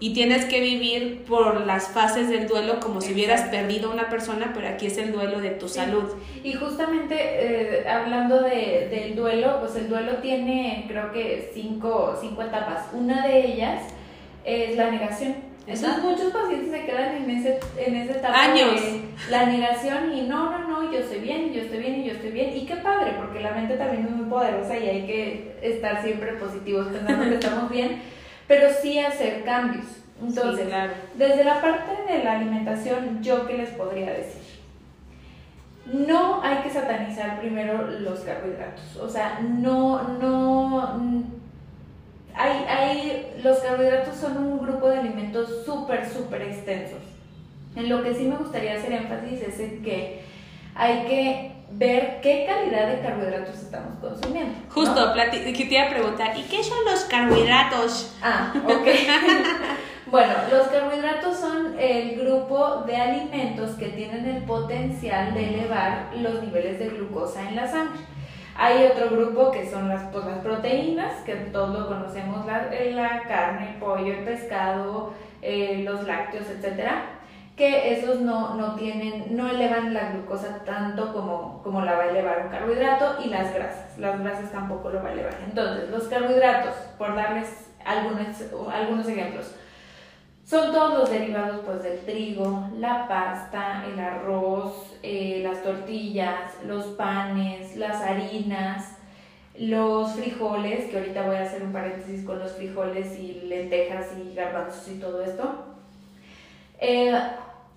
y 0.00 0.12
tienes 0.12 0.44
que 0.46 0.60
vivir 0.60 1.24
por 1.24 1.64
las 1.66 1.88
fases 1.88 2.28
del 2.28 2.48
duelo 2.48 2.80
como 2.80 3.00
si 3.00 3.12
hubieras 3.12 3.42
perdido 3.42 3.90
una 3.90 4.08
persona, 4.08 4.50
pero 4.52 4.68
aquí 4.68 4.86
es 4.86 4.98
el 4.98 5.12
duelo 5.12 5.40
de 5.40 5.50
tu 5.50 5.68
salud. 5.68 6.04
Y 6.42 6.52
justamente 6.54 7.14
eh, 7.16 7.88
hablando 7.88 8.42
de, 8.42 8.88
del 8.90 9.14
duelo, 9.14 9.60
pues 9.60 9.76
el 9.76 9.88
duelo 9.88 10.16
tiene 10.16 10.84
creo 10.88 11.12
que 11.12 11.50
cinco, 11.54 12.18
cinco 12.20 12.42
etapas. 12.42 12.88
Una 12.92 13.26
de 13.26 13.46
ellas 13.46 13.82
es 14.44 14.76
la 14.76 14.90
negación. 14.90 15.36
Entonces 15.66 16.02
muchos 16.02 16.30
pacientes 16.32 16.70
se 16.70 16.84
quedan 16.84 17.16
en, 17.16 17.30
ese, 17.30 17.58
en 17.78 17.96
esa 17.96 18.12
etapa 18.18 18.42
Años. 18.42 18.74
de 18.74 19.00
la 19.30 19.46
negación 19.46 20.12
y 20.14 20.22
no, 20.22 20.50
no, 20.50 20.68
no, 20.68 20.92
yo 20.92 20.98
estoy 20.98 21.20
bien, 21.20 21.54
yo 21.54 21.62
estoy 21.62 21.78
bien 21.78 22.00
y 22.00 22.04
yo 22.04 22.12
estoy 22.12 22.32
bien. 22.32 22.54
Y 22.54 22.66
qué 22.66 22.76
padre, 22.76 23.12
porque 23.16 23.40
la 23.40 23.52
mente 23.52 23.76
también 23.76 24.04
es 24.04 24.10
muy 24.10 24.26
poderosa 24.28 24.76
y 24.76 24.88
hay 24.88 25.06
que 25.06 25.56
estar 25.62 26.02
siempre 26.02 26.32
positivos 26.32 26.88
pensando 26.88 27.24
que 27.24 27.34
estamos 27.36 27.70
bien 27.70 28.02
pero 28.46 28.68
sí 28.72 28.98
hacer 28.98 29.44
cambios. 29.44 29.86
Entonces, 30.20 30.68
desde 31.16 31.44
la 31.44 31.60
parte 31.60 32.12
de 32.12 32.24
la 32.24 32.32
alimentación, 32.32 33.22
¿yo 33.22 33.46
qué 33.46 33.58
les 33.58 33.70
podría 33.70 34.12
decir? 34.12 34.42
No 35.86 36.42
hay 36.42 36.58
que 36.62 36.70
satanizar 36.70 37.40
primero 37.40 37.86
los 38.00 38.20
carbohidratos. 38.20 38.96
O 38.96 39.08
sea, 39.08 39.40
no, 39.40 40.02
no. 40.18 41.24
Hay, 42.34 42.64
hay, 42.68 43.40
los 43.42 43.58
carbohidratos 43.58 44.16
son 44.16 44.36
un 44.38 44.58
grupo 44.58 44.88
de 44.88 44.98
alimentos 44.98 45.64
súper, 45.64 46.08
súper 46.08 46.42
extensos. 46.42 47.02
En 47.76 47.88
lo 47.88 48.02
que 48.02 48.14
sí 48.14 48.24
me 48.24 48.36
gustaría 48.36 48.74
hacer 48.74 48.92
énfasis 48.92 49.42
es 49.42 49.60
en 49.60 49.82
que 49.82 50.22
hay 50.74 51.04
que 51.06 51.53
ver 51.70 52.20
qué 52.22 52.46
calidad 52.48 52.88
de 52.88 53.00
carbohidratos 53.00 53.56
estamos 53.56 53.98
consumiendo. 53.98 54.54
Justo, 54.70 55.12
que 55.14 55.52
te 55.52 55.74
iba 55.74 55.84
a 55.84 55.90
preguntar, 55.90 56.36
¿y 56.36 56.42
qué 56.42 56.62
son 56.62 56.84
los 56.84 57.00
carbohidratos? 57.04 58.16
Ah, 58.22 58.52
ok. 58.64 58.86
bueno, 60.06 60.32
los 60.50 60.68
carbohidratos 60.68 61.36
son 61.38 61.78
el 61.78 62.20
grupo 62.20 62.84
de 62.86 62.96
alimentos 62.96 63.72
que 63.72 63.88
tienen 63.88 64.26
el 64.26 64.42
potencial 64.44 65.34
de 65.34 65.54
elevar 65.54 66.10
los 66.16 66.42
niveles 66.42 66.78
de 66.78 66.88
glucosa 66.90 67.48
en 67.48 67.56
la 67.56 67.66
sangre. 67.66 68.00
Hay 68.56 68.84
otro 68.84 69.10
grupo 69.10 69.50
que 69.50 69.68
son 69.68 69.88
las, 69.88 70.02
pues, 70.12 70.24
las 70.26 70.38
proteínas, 70.38 71.22
que 71.22 71.34
todos 71.34 71.76
lo 71.76 71.88
conocemos, 71.88 72.46
la, 72.46 72.70
la 72.70 73.22
carne, 73.22 73.70
el 73.70 73.74
pollo, 73.76 74.14
el 74.14 74.24
pescado, 74.24 75.12
eh, 75.42 75.82
los 75.84 76.04
lácteos, 76.04 76.46
etcétera 76.48 77.13
que 77.56 77.94
esos 77.94 78.20
no, 78.20 78.54
no, 78.56 78.74
tienen, 78.74 79.36
no 79.36 79.48
elevan 79.48 79.94
la 79.94 80.10
glucosa 80.10 80.64
tanto 80.64 81.12
como, 81.12 81.62
como 81.62 81.82
la 81.82 81.94
va 81.94 82.02
a 82.04 82.08
elevar 82.08 82.46
un 82.46 82.50
carbohidrato 82.50 83.22
y 83.24 83.28
las 83.28 83.54
grasas. 83.54 83.96
Las 83.98 84.20
grasas 84.20 84.50
tampoco 84.50 84.90
lo 84.90 85.02
va 85.02 85.10
a 85.10 85.12
elevar. 85.12 85.36
Entonces, 85.44 85.88
los 85.90 86.04
carbohidratos, 86.04 86.74
por 86.98 87.14
darles 87.14 87.70
algunos, 87.84 88.26
algunos 88.72 89.08
ejemplos, 89.08 89.54
son 90.44 90.72
todos 90.72 90.98
los 90.98 91.10
derivados 91.10 91.60
pues, 91.64 91.82
del 91.82 92.00
trigo, 92.00 92.68
la 92.76 93.06
pasta, 93.08 93.84
el 93.86 93.98
arroz, 93.98 94.98
eh, 95.02 95.40
las 95.42 95.62
tortillas, 95.62 96.52
los 96.66 96.86
panes, 96.96 97.76
las 97.76 98.02
harinas, 98.02 98.98
los 99.56 100.12
frijoles, 100.14 100.90
que 100.90 100.98
ahorita 100.98 101.26
voy 101.26 101.36
a 101.36 101.44
hacer 101.44 101.62
un 101.62 101.72
paréntesis 101.72 102.26
con 102.26 102.40
los 102.40 102.52
frijoles 102.52 103.16
y 103.18 103.42
lentejas 103.46 104.08
y 104.18 104.34
garbanzos 104.34 104.88
y 104.88 104.98
todo 104.98 105.22
esto. 105.22 105.76
Eh, 106.78 107.14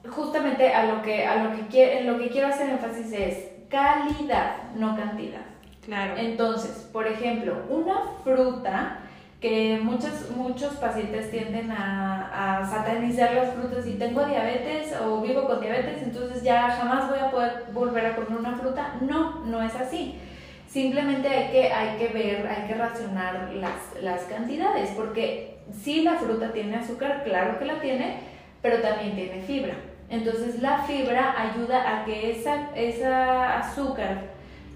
justamente 0.09 0.73
a 0.73 0.85
lo 0.85 1.01
que, 1.01 1.25
a 1.25 1.43
lo 1.43 1.69
que, 1.69 2.01
lo 2.03 2.17
que 2.17 2.29
quiero 2.29 2.47
hacer 2.47 2.69
énfasis 2.69 3.11
es 3.13 3.51
calidad, 3.69 4.71
no 4.75 4.95
cantidad. 4.95 5.41
Claro. 5.85 6.15
Entonces, 6.17 6.89
por 6.91 7.07
ejemplo, 7.07 7.63
una 7.69 8.01
fruta 8.23 8.99
que 9.39 9.79
muchos, 9.81 10.31
muchos 10.35 10.73
pacientes 10.75 11.29
tienden 11.29 11.71
a, 11.71 12.59
a, 12.59 12.65
satanizar 12.65 13.33
las 13.33 13.53
frutas 13.53 13.85
y 13.85 13.93
tengo 13.93 14.25
diabetes 14.25 14.93
o 14.99 15.21
vivo 15.21 15.45
con 15.45 15.61
diabetes, 15.61 16.01
entonces 16.01 16.41
ya 16.41 16.71
jamás 16.71 17.07
voy 17.07 17.19
a 17.19 17.29
poder 17.29 17.65
volver 17.71 18.05
a 18.07 18.15
comer 18.15 18.39
una 18.39 18.57
fruta. 18.57 18.95
No, 19.01 19.45
no 19.45 19.61
es 19.61 19.75
así. 19.75 20.19
Simplemente 20.67 21.29
hay 21.29 21.51
que, 21.51 21.71
hay 21.71 21.97
que 21.97 22.07
ver, 22.09 22.47
hay 22.47 22.67
que 22.67 22.73
racionar 22.73 23.51
las, 23.53 24.01
las 24.01 24.23
cantidades, 24.23 24.89
porque 24.95 25.59
si 25.81 26.01
la 26.01 26.15
fruta 26.15 26.51
tiene 26.51 26.77
azúcar, 26.77 27.23
claro 27.23 27.59
que 27.59 27.65
la 27.65 27.79
tiene, 27.79 28.19
pero 28.61 28.81
también 28.81 29.15
tiene 29.15 29.41
fibra. 29.41 29.75
Entonces 30.09 30.61
la 30.61 30.79
fibra 30.83 31.35
ayuda 31.37 31.99
a 32.01 32.05
que 32.05 32.31
esa, 32.31 32.69
esa 32.75 33.59
azúcar 33.59 34.21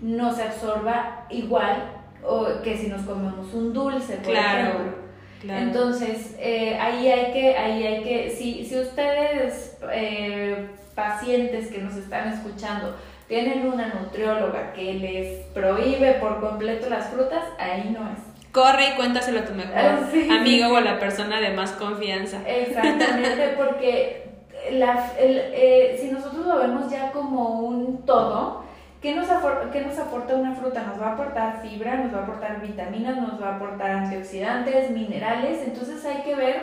no 0.02 0.34
se 0.34 0.44
absorba 0.44 1.26
igual 1.30 1.84
o 2.24 2.48
que 2.64 2.78
si 2.78 2.88
nos 2.88 3.02
comemos 3.04 3.54
un 3.54 3.74
dulce, 3.74 4.16
por 4.18 4.32
Claro, 4.32 4.60
ejemplo. 4.70 4.94
claro. 5.42 5.62
Entonces, 5.62 6.36
eh, 6.40 6.78
ahí 6.80 7.08
hay 7.08 7.32
que, 7.34 7.56
ahí 7.58 7.84
hay 7.84 8.04
que, 8.04 8.30
si, 8.30 8.66
si 8.66 8.78
ustedes, 8.80 9.78
eh, 9.92 10.68
pacientes 10.96 11.68
que 11.70 11.80
nos 11.80 11.96
están 11.96 12.32
escuchando, 12.34 12.96
tienen 13.28 13.66
una 13.66 13.88
nutrióloga 13.88 14.74
que 14.74 14.94
les 14.96 15.46
prohíbe 15.54 16.14
por 16.14 16.42
completo 16.42 16.90
las 16.90 17.08
frutas, 17.10 17.44
ahí 17.58 17.90
no 17.98 18.02
es. 18.12 18.20
Corre 18.52 18.90
y 18.90 18.96
cuéntaselo 18.98 19.40
a 19.40 19.46
tu 19.46 19.54
mejor 19.54 19.74
Ah, 19.78 20.00
sí, 20.12 20.28
amigo 20.30 20.74
o 20.74 20.76
a 20.76 20.82
la 20.82 21.00
persona 21.00 21.40
de 21.40 21.52
más 21.52 21.72
confianza. 21.72 22.42
Exactamente, 22.46 23.54
porque 23.58 24.31
la, 24.72 25.12
el, 25.18 25.42
eh, 25.54 25.98
si 26.00 26.12
nosotros 26.12 26.46
lo 26.46 26.60
vemos 26.60 26.90
ya 26.92 27.12
como 27.12 27.62
un 27.62 28.06
todo, 28.06 28.64
¿qué 29.02 29.16
nos, 29.16 29.28
qué 29.72 29.82
nos 29.82 29.98
aporta 29.98 30.36
una 30.36 30.54
fruta? 30.54 30.84
Nos 30.84 31.02
va 31.02 31.08
a 31.08 31.14
aportar 31.14 31.62
fibra, 31.62 31.98
nos 31.98 32.14
va 32.14 32.20
a 32.20 32.24
aportar 32.24 32.62
vitaminas, 32.62 33.18
nos 33.18 33.42
va 33.42 33.50
a 33.50 33.56
aportar 33.56 33.92
antioxidantes, 33.92 34.92
minerales, 34.92 35.62
entonces 35.66 36.06
hay 36.06 36.22
que 36.22 36.36
ver, 36.36 36.62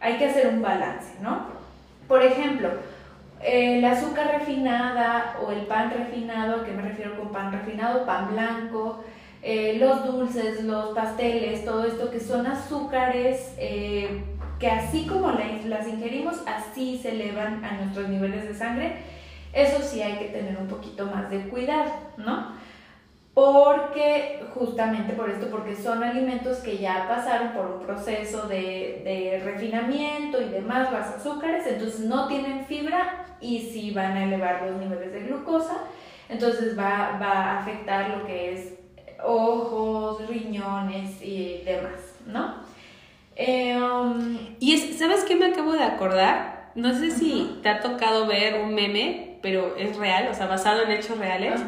hay 0.00 0.16
que 0.18 0.26
hacer 0.26 0.48
un 0.48 0.62
balance, 0.62 1.14
¿no? 1.20 1.46
Por 2.08 2.22
ejemplo, 2.22 2.70
el 3.40 3.84
azúcar 3.84 4.38
refinada 4.38 5.36
o 5.44 5.50
el 5.50 5.66
pan 5.66 5.90
refinado, 5.90 6.60
¿a 6.60 6.64
qué 6.64 6.72
me 6.72 6.82
refiero 6.82 7.16
con 7.16 7.30
pan 7.30 7.52
refinado? 7.52 8.04
Pan 8.06 8.32
blanco, 8.32 9.02
eh, 9.42 9.76
los 9.78 10.04
dulces, 10.06 10.62
los 10.62 10.94
pasteles, 10.94 11.64
todo 11.64 11.84
esto 11.84 12.10
que 12.10 12.20
son 12.20 12.46
azúcares 12.46 13.54
eh, 13.58 14.22
que 14.62 14.70
así 14.70 15.06
como 15.08 15.32
la- 15.32 15.58
las 15.66 15.88
ingerimos, 15.88 16.36
así 16.46 16.96
se 16.96 17.10
elevan 17.10 17.64
a 17.64 17.72
nuestros 17.72 18.08
niveles 18.08 18.46
de 18.46 18.54
sangre. 18.54 18.92
Eso 19.52 19.82
sí 19.82 20.00
hay 20.00 20.18
que 20.20 20.26
tener 20.26 20.56
un 20.56 20.68
poquito 20.68 21.04
más 21.06 21.28
de 21.28 21.40
cuidado, 21.48 21.90
¿no? 22.16 22.52
Porque, 23.34 24.40
justamente 24.54 25.14
por 25.14 25.28
esto, 25.30 25.48
porque 25.50 25.74
son 25.74 26.04
alimentos 26.04 26.58
que 26.58 26.78
ya 26.78 27.08
pasaron 27.08 27.48
por 27.54 27.66
un 27.66 27.80
proceso 27.80 28.46
de, 28.46 29.00
de 29.04 29.42
refinamiento 29.44 30.40
y 30.40 30.48
demás, 30.50 30.92
las 30.92 31.08
azúcares, 31.16 31.66
entonces 31.66 32.00
no 32.00 32.28
tienen 32.28 32.64
fibra 32.66 33.26
y 33.40 33.58
sí 33.58 33.90
van 33.90 34.12
a 34.16 34.24
elevar 34.24 34.62
los 34.70 34.76
niveles 34.80 35.12
de 35.12 35.20
glucosa, 35.24 35.78
entonces 36.28 36.78
va, 36.78 37.18
va 37.20 37.32
a 37.32 37.58
afectar 37.62 38.10
lo 38.16 38.24
que 38.26 38.52
es 38.54 38.74
ojos, 39.24 40.28
riñones 40.28 41.20
y 41.22 41.62
demás, 41.64 42.14
¿no? 42.26 42.70
Eh, 43.36 43.76
um, 43.76 44.38
Y 44.60 44.74
es, 44.74 44.98
¿sabes 44.98 45.24
qué 45.24 45.36
me 45.36 45.46
acabo 45.46 45.72
de 45.72 45.82
acordar? 45.82 46.70
No 46.74 46.94
sé 46.94 47.10
si 47.10 47.58
te 47.62 47.68
ha 47.68 47.80
tocado 47.80 48.26
ver 48.26 48.60
un 48.60 48.74
meme, 48.74 49.38
pero 49.42 49.76
es 49.76 49.96
real, 49.96 50.28
o 50.30 50.34
sea, 50.34 50.46
basado 50.46 50.82
en 50.82 50.90
hechos 50.92 51.18
reales. 51.18 51.60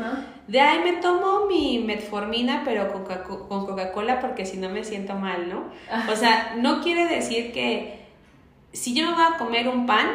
De 0.47 0.61
ay, 0.61 0.80
me 0.85 0.92
tomo 1.00 1.47
mi 1.47 1.78
metformina, 1.78 2.62
pero 2.64 2.92
con 2.92 3.04
con 3.49 3.66
Coca-Cola 3.66 4.21
porque 4.21 4.47
si 4.47 4.56
no 4.59 4.68
me 4.68 4.85
siento 4.85 5.14
mal, 5.14 5.49
¿no? 5.49 5.64
O 6.11 6.16
sea, 6.16 6.54
no 6.56 6.80
quiere 6.83 7.06
decir 7.06 7.52
que 7.52 8.04
si 8.73 8.94
yo 8.94 9.06
me 9.06 9.14
voy 9.14 9.25
a 9.25 9.37
comer 9.37 9.68
un 9.68 9.87
pan, 9.87 10.06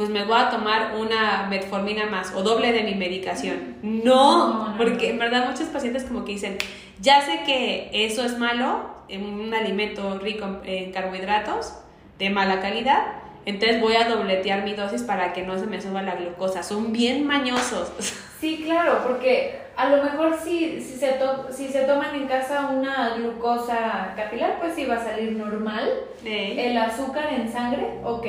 pues 0.00 0.08
me 0.08 0.24
voy 0.24 0.38
a 0.40 0.48
tomar 0.48 0.94
una 0.98 1.46
metformina 1.50 2.06
más 2.06 2.32
o 2.34 2.42
doble 2.42 2.72
de 2.72 2.84
mi 2.84 2.94
medicación. 2.94 3.76
No, 3.82 4.70
No, 4.70 4.74
porque 4.78 5.10
en 5.10 5.18
verdad 5.18 5.46
muchos 5.50 5.68
pacientes 5.68 6.04
como 6.04 6.24
que 6.24 6.32
dicen, 6.32 6.56
ya 7.02 7.20
sé 7.20 7.42
que 7.44 7.90
eso 7.92 8.24
es 8.24 8.38
malo, 8.38 8.80
un 9.10 9.52
alimento 9.52 10.18
rico 10.18 10.46
en 10.64 10.90
carbohidratos 10.90 11.74
de 12.18 12.30
mala 12.30 12.60
calidad, 12.62 13.02
entonces 13.44 13.78
voy 13.82 13.94
a 13.96 14.08
dobletear 14.08 14.64
mi 14.64 14.72
dosis 14.72 15.02
para 15.02 15.34
que 15.34 15.42
no 15.42 15.58
se 15.58 15.66
me 15.66 15.82
suba 15.82 16.00
la 16.00 16.14
glucosa. 16.14 16.62
Son 16.62 16.92
bien 16.92 17.26
mañosos. 17.26 17.92
Sí, 18.40 18.62
claro, 18.64 19.00
porque 19.06 19.60
a 19.76 19.90
lo 19.90 20.02
mejor 20.02 20.34
si, 20.42 20.80
si, 20.80 20.96
se 20.98 21.08
to- 21.12 21.48
si 21.52 21.68
se 21.68 21.80
toman 21.82 22.14
en 22.14 22.26
casa 22.26 22.70
una 22.70 23.10
glucosa 23.16 24.14
capilar, 24.16 24.56
pues 24.58 24.74
sí 24.74 24.86
va 24.86 24.94
a 24.96 25.04
salir 25.04 25.32
normal. 25.32 25.86
Eh, 26.24 26.70
El 26.70 26.78
azúcar 26.78 27.34
en 27.34 27.52
sangre, 27.52 27.98
ok, 28.02 28.26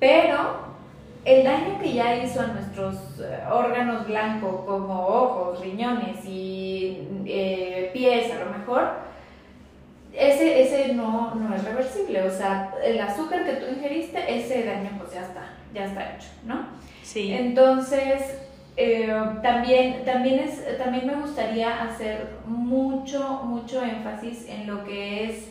pero 0.00 0.69
el 1.24 1.44
daño 1.44 1.78
que 1.80 1.92
ya 1.92 2.16
hizo 2.16 2.40
a 2.40 2.46
nuestros 2.46 2.96
eh, 3.20 3.40
órganos 3.50 4.06
blancos 4.06 4.64
como 4.66 5.06
ojos, 5.06 5.60
riñones 5.60 6.24
y 6.24 6.98
eh, 7.26 7.90
pies 7.92 8.32
a 8.32 8.44
lo 8.44 8.58
mejor, 8.58 8.90
ese, 10.12 10.62
ese 10.62 10.94
no, 10.94 11.34
no 11.34 11.54
es 11.54 11.64
reversible. 11.64 12.22
O 12.22 12.30
sea, 12.30 12.74
el 12.82 13.00
azúcar 13.00 13.44
que 13.44 13.52
tú 13.52 13.66
ingeriste, 13.70 14.18
ese 14.28 14.64
daño 14.64 14.90
pues 14.98 15.12
ya 15.12 15.22
está, 15.22 15.42
ya 15.74 15.84
está 15.84 16.14
hecho, 16.14 16.28
¿no? 16.44 16.66
sí. 17.02 17.32
Entonces, 17.32 18.38
eh, 18.76 19.12
también, 19.42 20.04
también, 20.04 20.40
es, 20.40 20.78
también 20.78 21.06
me 21.06 21.14
gustaría 21.16 21.82
hacer 21.82 22.28
mucho, 22.46 23.42
mucho 23.44 23.82
énfasis 23.82 24.48
en 24.48 24.66
lo 24.66 24.84
que 24.84 25.24
es 25.24 25.48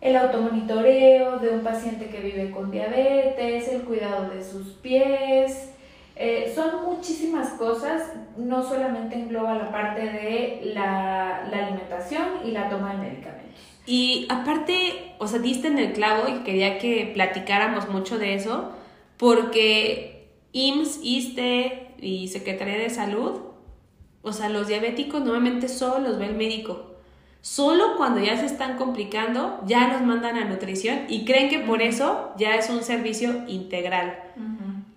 el 0.00 0.16
automonitoreo 0.16 1.38
de 1.38 1.50
un 1.50 1.60
paciente 1.62 2.06
que 2.06 2.20
vive 2.20 2.50
con 2.50 2.70
diabetes, 2.70 3.68
el 3.68 3.82
cuidado 3.82 4.30
de 4.30 4.42
sus 4.44 4.68
pies. 4.74 5.70
eh, 6.18 6.50
son 6.54 6.84
muchísimas 6.86 7.50
cosas, 7.50 8.10
no 8.38 8.62
solamente 8.62 9.16
engloba 9.16 9.54
la 9.54 9.70
parte 9.70 10.00
de 10.00 10.72
la, 10.72 11.44
alimentación 11.44 12.24
y 12.44 12.52
la 12.52 12.70
toma 12.70 12.92
de 12.94 13.08
medicamentos. 13.08 13.60
Y 13.86 14.26
aparte, 14.30 15.14
o 15.18 15.28
sea, 15.28 15.38
diste 15.40 15.68
en 15.68 15.78
el 15.78 15.92
clavo 15.92 16.28
y 16.28 16.42
quería 16.42 16.78
que 16.78 17.10
platicáramos 17.12 17.88
mucho 17.90 18.18
de 18.18 18.34
eso, 18.34 18.72
porque 19.18 20.30
IMSS, 20.52 21.00
ISTE 21.02 21.88
y 22.00 22.28
Secretaría 22.28 22.78
de 22.78 22.90
Salud, 22.90 23.40
o 24.22 24.32
sea, 24.32 24.48
los 24.48 24.68
diabéticos 24.68 25.20
normalmente 25.20 25.68
solo 25.68 26.08
los 26.08 26.18
ve 26.18 26.26
el 26.26 26.34
médico. 26.34 26.95
Solo 27.46 27.96
cuando 27.96 28.20
ya 28.20 28.36
se 28.36 28.44
están 28.44 28.76
complicando, 28.76 29.60
ya 29.64 29.86
los 29.86 30.02
mandan 30.02 30.36
a 30.36 30.46
nutrición 30.46 31.02
y 31.08 31.24
creen 31.24 31.48
que 31.48 31.60
por 31.60 31.80
eso 31.80 32.32
ya 32.36 32.56
es 32.56 32.68
un 32.70 32.82
servicio 32.82 33.44
integral. 33.46 34.18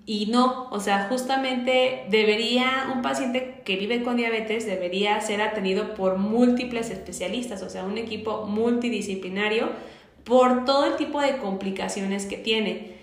Y 0.07 0.25
no, 0.31 0.67
o 0.71 0.79
sea, 0.79 1.05
justamente 1.09 2.05
debería, 2.09 2.91
un 2.91 3.03
paciente 3.03 3.61
que 3.63 3.75
vive 3.75 4.01
con 4.01 4.17
diabetes 4.17 4.65
debería 4.65 5.21
ser 5.21 5.43
atendido 5.43 5.93
por 5.93 6.17
múltiples 6.17 6.89
especialistas, 6.89 7.61
o 7.61 7.69
sea, 7.69 7.83
un 7.83 7.99
equipo 7.99 8.47
multidisciplinario 8.47 9.69
por 10.23 10.65
todo 10.65 10.87
el 10.87 10.95
tipo 10.95 11.21
de 11.21 11.37
complicaciones 11.37 12.25
que 12.25 12.37
tiene. 12.37 12.93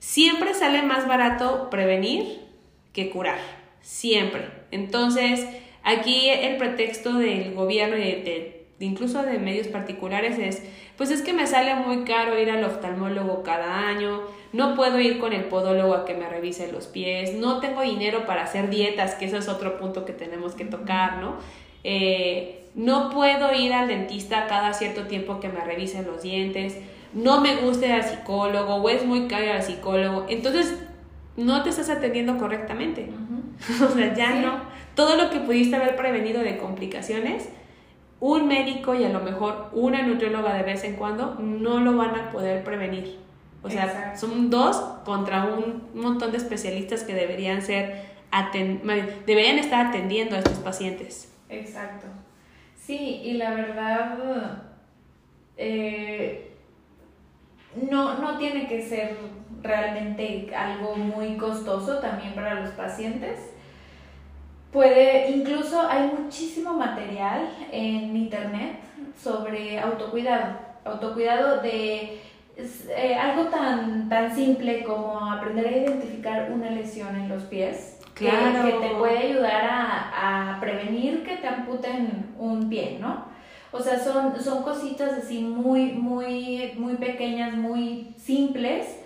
Siempre 0.00 0.52
sale 0.54 0.82
más 0.82 1.06
barato 1.06 1.70
prevenir 1.70 2.40
que 2.92 3.08
curar, 3.08 3.38
siempre. 3.82 4.48
Entonces, 4.72 5.46
aquí 5.84 6.28
el 6.28 6.56
pretexto 6.56 7.14
del 7.14 7.54
gobierno 7.54 7.96
y 7.96 8.00
de, 8.00 8.06
de- 8.24 8.59
incluso 8.80 9.22
de 9.22 9.38
medios 9.38 9.68
particulares 9.68 10.38
es, 10.38 10.62
pues 10.96 11.10
es 11.10 11.22
que 11.22 11.32
me 11.32 11.46
sale 11.46 11.74
muy 11.76 12.04
caro 12.04 12.38
ir 12.38 12.50
al 12.50 12.64
oftalmólogo 12.64 13.42
cada 13.42 13.86
año, 13.88 14.22
no 14.52 14.74
puedo 14.74 14.98
ir 14.98 15.18
con 15.18 15.32
el 15.32 15.44
podólogo 15.44 15.94
a 15.94 16.04
que 16.04 16.14
me 16.14 16.28
revise 16.28 16.72
los 16.72 16.86
pies, 16.86 17.34
no 17.34 17.60
tengo 17.60 17.82
dinero 17.82 18.26
para 18.26 18.42
hacer 18.44 18.68
dietas, 18.70 19.14
que 19.14 19.26
eso 19.26 19.36
es 19.36 19.48
otro 19.48 19.78
punto 19.78 20.04
que 20.04 20.12
tenemos 20.12 20.54
que 20.54 20.64
tocar, 20.64 21.18
¿no? 21.18 21.36
Eh, 21.84 22.64
no 22.74 23.10
puedo 23.10 23.52
ir 23.54 23.72
al 23.72 23.88
dentista 23.88 24.46
cada 24.46 24.72
cierto 24.72 25.04
tiempo 25.06 25.40
que 25.40 25.48
me 25.48 25.60
revisen 25.60 26.06
los 26.06 26.22
dientes, 26.22 26.76
no 27.12 27.40
me 27.40 27.56
gusta 27.56 27.86
ir 27.86 27.92
al 27.92 28.04
psicólogo 28.04 28.76
o 28.76 28.88
es 28.88 29.04
muy 29.04 29.26
caro 29.28 29.44
ir 29.44 29.50
al 29.50 29.62
psicólogo, 29.62 30.26
entonces 30.28 30.78
no 31.36 31.62
te 31.62 31.70
estás 31.70 31.90
atendiendo 31.90 32.36
correctamente. 32.38 33.08
O 33.84 33.92
sea, 33.94 34.14
ya 34.14 34.32
Sí. 34.32 34.38
no. 34.42 34.58
Todo 34.94 35.16
lo 35.16 35.28
que 35.30 35.38
pudiste 35.40 35.76
haber 35.76 35.94
prevenido 35.96 36.40
de 36.42 36.56
complicaciones, 36.56 37.50
un 38.20 38.46
médico 38.46 38.94
y 38.94 39.04
a 39.04 39.08
lo 39.08 39.20
mejor 39.20 39.70
una 39.72 40.02
nutrióloga 40.02 40.54
de 40.54 40.62
vez 40.62 40.84
en 40.84 40.96
cuando 40.96 41.36
no 41.36 41.80
lo 41.80 41.96
van 41.96 42.14
a 42.14 42.30
poder 42.30 42.62
prevenir. 42.62 43.18
O 43.62 43.68
sea, 43.68 43.86
Exacto. 43.86 44.20
son 44.20 44.50
dos 44.50 44.76
contra 45.04 45.44
un 45.44 45.88
montón 45.94 46.30
de 46.30 46.38
especialistas 46.38 47.02
que 47.02 47.14
deberían 47.14 47.62
ser 47.62 48.10
deberían 49.26 49.58
estar 49.58 49.86
atendiendo 49.86 50.36
a 50.36 50.38
estos 50.38 50.58
pacientes. 50.58 51.32
Exacto. 51.48 52.06
Sí, 52.76 53.20
y 53.24 53.32
la 53.34 53.54
verdad, 53.54 54.62
eh, 55.56 56.52
no, 57.90 58.18
no 58.18 58.38
tiene 58.38 58.68
que 58.68 58.82
ser 58.82 59.16
realmente 59.62 60.54
algo 60.54 60.96
muy 60.96 61.36
costoso 61.36 61.98
también 61.98 62.34
para 62.34 62.60
los 62.60 62.70
pacientes. 62.70 63.50
Puede, 64.72 65.30
incluso 65.30 65.80
hay 65.88 66.10
muchísimo 66.16 66.74
material 66.74 67.48
en 67.72 68.16
internet 68.16 68.76
sobre 69.20 69.78
autocuidado. 69.80 70.56
Autocuidado 70.84 71.60
de 71.60 72.20
eh, 72.56 73.14
algo 73.14 73.44
tan, 73.50 74.08
tan 74.08 74.34
simple 74.34 74.84
como 74.84 75.30
aprender 75.30 75.66
a 75.66 75.76
identificar 75.76 76.50
una 76.52 76.70
lesión 76.70 77.14
en 77.16 77.28
los 77.28 77.42
pies. 77.44 77.98
que- 78.14 78.26
Claro. 78.28 78.64
Que, 78.64 78.72
te 78.88 78.94
puede 78.96 79.18
ayudar 79.18 79.64
a, 79.64 80.52
a 80.56 80.60
prevenir 80.60 81.24
que 81.24 81.36
te 81.38 81.46
amputen 81.48 82.34
un 82.38 82.68
pie, 82.68 82.98
¿no? 83.00 83.24
O 83.72 83.80
sea, 83.80 83.98
son, 83.98 84.38
son 84.40 84.62
cositas 84.62 85.12
así 85.14 85.40
muy, 85.40 85.92
muy, 85.92 86.72
muy 86.76 86.94
pequeñas, 86.96 87.54
muy 87.54 88.14
simples, 88.16 88.99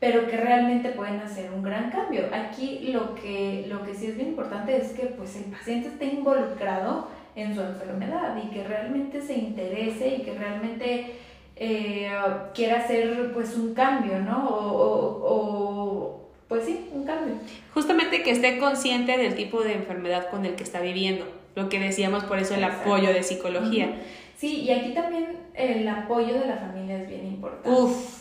pero 0.00 0.28
que 0.28 0.36
realmente 0.36 0.90
pueden 0.90 1.20
hacer 1.20 1.50
un 1.50 1.62
gran 1.62 1.90
cambio. 1.90 2.26
Aquí 2.32 2.90
lo 2.92 3.14
que, 3.14 3.66
lo 3.68 3.84
que 3.84 3.94
sí 3.94 4.06
es 4.06 4.16
bien 4.16 4.28
importante 4.28 4.76
es 4.76 4.92
que 4.92 5.06
pues, 5.06 5.36
el 5.36 5.44
paciente 5.44 5.88
esté 5.88 6.06
involucrado 6.06 7.08
en 7.34 7.54
su 7.54 7.60
enfermedad 7.60 8.36
y 8.42 8.48
que 8.48 8.64
realmente 8.64 9.20
se 9.20 9.34
interese 9.34 10.08
y 10.16 10.22
que 10.22 10.34
realmente 10.34 11.14
eh, 11.56 12.10
quiera 12.54 12.78
hacer 12.78 13.32
pues 13.32 13.56
un 13.56 13.74
cambio, 13.74 14.20
¿no? 14.20 14.46
O, 14.50 16.20
pues 16.48 16.64
sí, 16.64 16.88
un 16.92 17.04
cambio. 17.04 17.34
Justamente 17.74 18.22
que 18.22 18.30
esté 18.30 18.58
consciente 18.58 19.18
del 19.18 19.34
tipo 19.34 19.62
de 19.62 19.74
enfermedad 19.74 20.30
con 20.30 20.46
el 20.46 20.54
que 20.54 20.64
está 20.64 20.80
viviendo, 20.80 21.26
lo 21.56 21.68
que 21.68 21.78
decíamos 21.78 22.24
por 22.24 22.38
eso 22.38 22.54
el 22.54 22.64
apoyo 22.64 23.12
de 23.12 23.22
psicología. 23.22 24.00
Sí, 24.36 24.62
y 24.62 24.70
aquí 24.70 24.94
también 24.94 25.36
el 25.54 25.86
apoyo 25.88 26.38
de 26.38 26.46
la 26.46 26.56
familia 26.56 27.02
es 27.02 27.08
bien 27.08 27.26
importante. 27.26 27.70
Uf. 27.70 28.17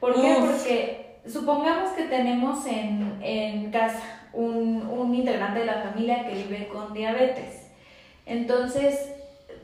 ¿Por 0.00 0.14
qué? 0.14 0.36
Porque 0.40 1.20
supongamos 1.26 1.90
que 1.90 2.04
tenemos 2.04 2.66
en, 2.66 3.18
en 3.22 3.70
casa 3.70 4.02
un, 4.32 4.86
un 4.86 5.14
integrante 5.14 5.60
de 5.60 5.66
la 5.66 5.82
familia 5.82 6.26
que 6.26 6.34
vive 6.34 6.68
con 6.68 6.92
diabetes 6.92 7.68
entonces, 8.28 9.10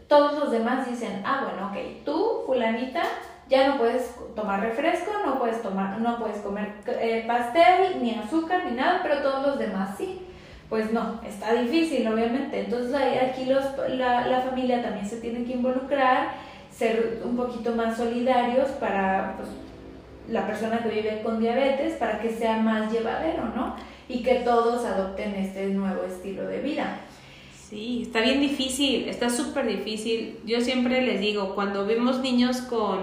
todos 0.09 0.39
los 0.39 0.51
demás 0.51 0.89
dicen, 0.89 1.23
ah, 1.25 1.45
bueno, 1.45 1.69
ok, 1.69 2.05
tú, 2.05 2.43
fulanita, 2.47 3.03
ya 3.47 3.69
no 3.69 3.77
puedes 3.77 4.15
tomar 4.35 4.61
refresco, 4.61 5.13
no 5.25 5.39
puedes, 5.39 5.61
tomar, 5.61 6.01
no 6.01 6.19
puedes 6.19 6.39
comer 6.39 6.73
eh, 6.87 7.25
pastel, 7.27 8.03
ni 8.03 8.15
azúcar, 8.15 8.65
ni 8.65 8.73
nada, 8.73 9.01
pero 9.03 9.19
todos 9.19 9.47
los 9.47 9.59
demás 9.59 9.91
sí. 9.99 10.27
Pues 10.71 10.95
no, 10.95 11.21
está 11.27 11.53
difícil, 11.53 12.09
obviamente. 12.09 12.61
Entonces 12.61 12.97
aquí 12.97 13.45
los, 13.45 13.65
la, 13.91 14.27
la 14.27 14.41
familia 14.41 14.83
también 14.83 15.07
se 15.07 15.21
tiene 15.21 15.45
que 15.45 15.53
involucrar, 15.53 16.29
ser 16.73 17.21
un 17.23 17.37
poquito 17.37 17.73
más 17.73 17.99
solidarios 17.99 18.71
para 18.71 19.35
pues, 19.37 19.51
la 20.29 20.47
persona 20.47 20.83
que 20.83 20.89
vive 20.89 21.21
con 21.23 21.41
diabetes, 21.41 21.95
para 21.95 22.21
que 22.21 22.31
sea 22.31 22.59
más 22.59 22.93
llevadero, 22.93 23.45
¿no? 23.55 23.77
Y 24.09 24.23
que 24.23 24.37
todos 24.37 24.85
adopten 24.85 25.35
este 25.35 25.67
nuevo 25.67 26.05
estilo 26.05 26.47
de 26.47 26.61
vida. 26.61 27.01
Sí, 27.69 28.03
está 28.03 28.21
bien 28.21 28.41
difícil, 28.41 29.09
está 29.09 29.31
súper 29.31 29.67
difícil. 29.67 30.39
Yo 30.45 30.61
siempre 30.61 31.03
les 31.03 31.21
digo, 31.21 31.55
cuando 31.55 31.87
vemos 31.87 32.21
niños 32.21 32.59
con 32.59 33.01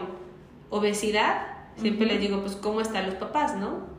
obesidad, 0.69 1.47
siempre 1.75 2.05
les 2.05 2.21
digo, 2.21 2.41
pues, 2.41 2.55
¿cómo 2.55 2.81
están 2.81 3.05
los 3.05 3.15
papás, 3.15 3.55
no? 3.55 3.89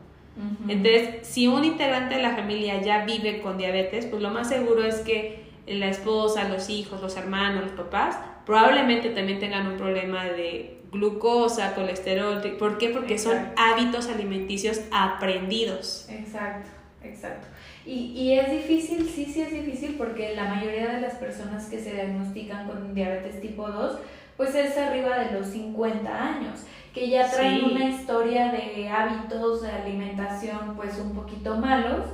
Entonces, 0.66 1.26
si 1.26 1.46
un 1.46 1.64
integrante 1.64 2.14
de 2.14 2.22
la 2.22 2.34
familia 2.34 2.80
ya 2.80 3.04
vive 3.04 3.42
con 3.42 3.58
diabetes, 3.58 4.06
pues 4.06 4.22
lo 4.22 4.30
más 4.30 4.48
seguro 4.48 4.82
es 4.82 5.00
que 5.00 5.44
la 5.66 5.88
esposa, 5.88 6.48
los 6.48 6.70
hijos, 6.70 7.02
los 7.02 7.16
hermanos, 7.16 7.64
los 7.64 7.72
papás, 7.72 8.18
probablemente 8.46 9.10
también 9.10 9.38
tengan 9.38 9.66
un 9.66 9.76
problema 9.76 10.24
de 10.24 10.81
glucosa, 10.92 11.74
colesterol. 11.74 12.40
¿Por 12.58 12.78
qué? 12.78 12.90
Porque 12.90 13.18
son 13.18 13.36
hábitos 13.56 14.08
alimenticios 14.08 14.82
aprendidos. 14.92 16.06
Exacto, 16.10 16.68
exacto. 17.02 17.48
Y, 17.84 18.12
y, 18.14 18.38
es 18.38 18.50
difícil, 18.50 19.08
sí, 19.08 19.24
sí 19.24 19.40
es 19.40 19.50
difícil 19.50 19.96
porque 19.98 20.36
la 20.36 20.54
mayoría 20.54 20.88
de 20.88 21.00
las 21.00 21.14
personas 21.14 21.66
que 21.68 21.80
se 21.80 21.94
diagnostican 21.94 22.68
con 22.68 22.94
diabetes 22.94 23.40
tipo 23.40 23.68
2, 23.68 23.98
pues 24.36 24.54
es 24.54 24.76
arriba 24.78 25.18
de 25.18 25.32
los 25.32 25.48
50 25.48 26.08
años, 26.08 26.60
que 26.94 27.08
ya 27.08 27.28
traen 27.28 27.64
una 27.64 27.88
historia 27.88 28.52
de 28.52 28.88
hábitos 28.88 29.62
de 29.62 29.70
alimentación 29.70 30.76
pues 30.76 30.96
un 30.98 31.12
poquito 31.12 31.56
malos, 31.56 32.06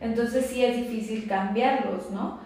entonces 0.00 0.46
sí 0.46 0.64
es 0.64 0.76
difícil 0.76 1.28
cambiarlos, 1.28 2.10
¿no? 2.10 2.40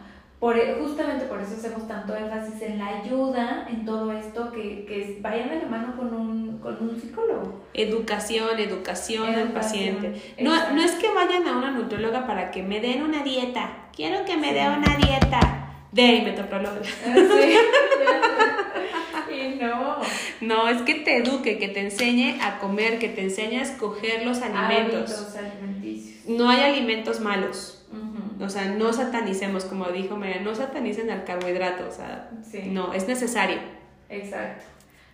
Por, 0.44 0.58
e, 0.58 0.74
justamente 0.74 1.24
por 1.24 1.40
eso 1.40 1.54
hacemos 1.56 1.88
tanto 1.88 2.14
énfasis 2.14 2.60
en 2.60 2.78
la 2.78 2.98
ayuda, 2.98 3.66
en 3.70 3.86
todo 3.86 4.12
esto, 4.12 4.52
que, 4.52 4.84
que 4.84 5.16
vayan 5.22 5.48
de 5.48 5.60
la 5.60 5.68
mano 5.68 5.96
con 5.96 6.12
un, 6.12 6.58
con 6.58 6.76
un 6.82 7.00
psicólogo. 7.00 7.62
Educación, 7.72 8.58
educación, 8.58 9.34
al 9.34 9.52
paciente. 9.52 10.34
No, 10.38 10.52
no 10.74 10.82
es 10.82 10.92
que 10.96 11.10
vayan 11.14 11.48
a 11.48 11.56
una 11.56 11.70
nutróloga 11.70 12.26
para 12.26 12.50
que 12.50 12.62
me 12.62 12.80
den 12.80 13.02
una 13.02 13.22
dieta. 13.22 13.88
Quiero 13.96 14.26
que 14.26 14.36
me 14.36 14.52
dé 14.52 14.68
una 14.68 14.98
dieta 14.98 15.86
de 15.92 16.20
metroprólogo. 16.20 16.76
Sí, 16.84 17.54
y 19.34 19.54
no. 19.54 19.96
No, 20.42 20.68
es 20.68 20.82
que 20.82 20.96
te 20.96 21.16
eduque, 21.16 21.58
que 21.58 21.68
te 21.68 21.80
enseñe 21.80 22.38
a 22.42 22.58
comer, 22.58 22.98
que 22.98 23.08
te 23.08 23.22
enseñe 23.22 23.60
a 23.60 23.62
escoger 23.62 24.26
los 24.26 24.42
alimentos. 24.42 25.10
Hábitos 25.10 25.36
alimenticios. 25.36 26.26
No 26.26 26.50
hay 26.50 26.60
alimentos 26.64 27.20
malos 27.20 27.80
o 28.40 28.48
sea, 28.48 28.66
no 28.66 28.92
satanicemos, 28.92 29.64
como 29.64 29.86
dijo 29.86 30.16
María, 30.16 30.40
no 30.40 30.54
satanicen 30.54 31.10
al 31.10 31.24
carbohidrato, 31.24 31.88
o 31.88 31.92
sea, 31.92 32.30
no, 32.66 32.92
es 32.92 33.06
necesario. 33.06 33.58
Exacto. 34.08 34.64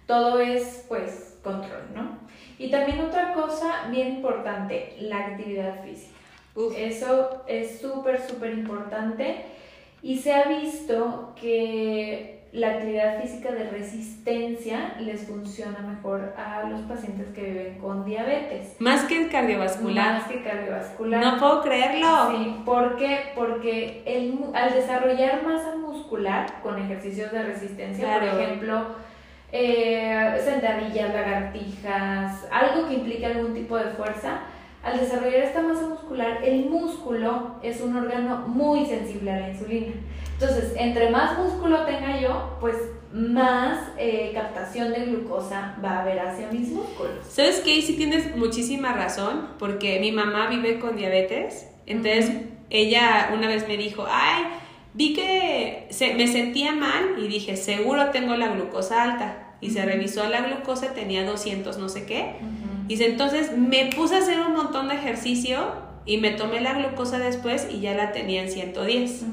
Todo 0.07 0.41
es, 0.41 0.85
pues, 0.89 1.37
control, 1.43 1.83
¿no? 1.95 2.19
Y 2.59 2.71
también 2.71 3.01
otra 3.01 3.33
cosa 3.33 3.89
bien 3.91 4.17
importante, 4.17 4.97
la 5.01 5.19
actividad 5.19 5.83
física. 5.85 6.13
Eso 6.77 7.45
es 7.47 7.81
súper, 7.81 8.21
súper 8.21 8.53
importante 8.53 9.45
y 10.03 10.19
se 10.19 10.35
ha 10.35 10.49
visto 10.49 11.33
que 11.41 12.40
la 12.53 12.71
actividad 12.71 13.21
física 13.23 13.53
de 13.53 13.71
resistencia 13.71 14.97
les 14.99 15.27
funciona 15.27 15.79
mejor 15.81 16.35
a 16.37 16.69
los 16.69 16.81
pacientes 16.83 17.29
que 17.29 17.43
viven 17.43 17.79
con 17.79 18.05
diabetes. 18.05 18.75
Más 18.81 19.05
que 19.05 19.23
el 19.23 19.31
cardiovascular. 19.31 20.15
Más 20.15 20.25
que 20.25 20.43
cardiovascular. 20.43 21.25
No 21.25 21.39
puedo 21.39 21.63
creerlo. 21.63 22.31
Sí, 22.31 22.57
¿por 22.65 22.97
qué? 22.97 23.33
Porque 23.37 24.03
el, 24.05 24.41
al 24.55 24.75
desarrollar 24.75 25.45
masa 25.45 25.77
muscular 25.77 26.61
con 26.63 26.79
ejercicios 26.79 27.31
de 27.31 27.43
resistencia, 27.45 28.15
por 28.15 28.25
ejemplo, 28.25 28.87
eh, 29.53 30.41
sentadillas, 30.45 31.15
lagartijas, 31.15 32.49
algo 32.51 32.89
que 32.89 32.95
implique 32.95 33.27
algún 33.27 33.55
tipo 33.55 33.77
de 33.77 33.91
fuerza, 33.91 34.41
al 34.83 34.99
desarrollar 34.99 35.41
esta 35.41 35.63
masa 35.63 35.87
muscular, 35.87 36.41
el 36.43 36.67
músculo 36.71 37.57
es 37.63 37.81
un 37.81 37.97
órgano 37.97 38.49
muy 38.49 38.87
sensible 38.87 39.31
a 39.31 39.41
la 39.41 39.51
insulina. 39.51 39.93
Entonces, 40.33 40.73
entre 40.77 41.11
más 41.11 41.39
músculo 41.39 41.85
tenga 41.85 42.19
yo, 42.19 42.57
pues 42.61 42.77
más 43.13 43.89
eh, 43.99 44.31
captación 44.33 44.93
de 44.93 45.07
glucosa 45.07 45.77
va 45.85 45.99
a 45.99 46.03
haber 46.03 46.21
hacia 46.21 46.49
mis 46.49 46.71
músculos. 46.71 47.27
¿Sabes 47.29 47.61
qué? 47.61 47.83
Sí 47.83 47.95
tienes 47.95 48.35
muchísima 48.37 48.93
razón, 48.93 49.49
porque 49.59 50.01
mi 50.01 50.13
mamá 50.13 50.49
vive 50.49 50.79
con 50.79 50.97
diabetes, 50.97 51.67
entonces 51.87 52.31
ella 52.71 53.31
una 53.35 53.49
vez 53.49 53.69
me 53.69 53.77
dijo, 53.77 54.07
ay, 54.09 54.45
vi 54.95 55.13
que 55.13 55.89
se, 55.91 56.15
me 56.15 56.27
sentía 56.27 56.73
mal 56.73 57.17
y 57.19 57.29
dije, 57.29 57.57
seguro 57.57 58.11
tengo 58.11 58.37
la 58.37 58.49
glucosa 58.49 59.03
alta. 59.03 59.47
Y 59.61 59.71
se 59.71 59.85
revisó 59.85 60.27
la 60.27 60.41
glucosa, 60.41 60.95
tenía 60.95 61.27
200 61.27 61.77
no 61.77 61.91
sé 61.91 62.07
qué. 62.07 62.37
Y 62.41 62.60
Dice, 62.91 63.07
entonces 63.07 63.57
me 63.57 63.89
puse 63.95 64.17
a 64.17 64.19
hacer 64.19 64.41
un 64.41 64.53
montón 64.53 64.89
de 64.89 64.97
ejercicio 64.97 65.59
y 66.07 66.17
me 66.19 66.33
tomé 66.33 66.61
la 66.61 66.75
glucosa 66.75 67.21
después 67.21 67.69
y 67.71 67.79
ya 67.79 67.95
la 67.95 68.11
tenía 68.11 68.43
en 68.43 68.51
110. 68.51 69.27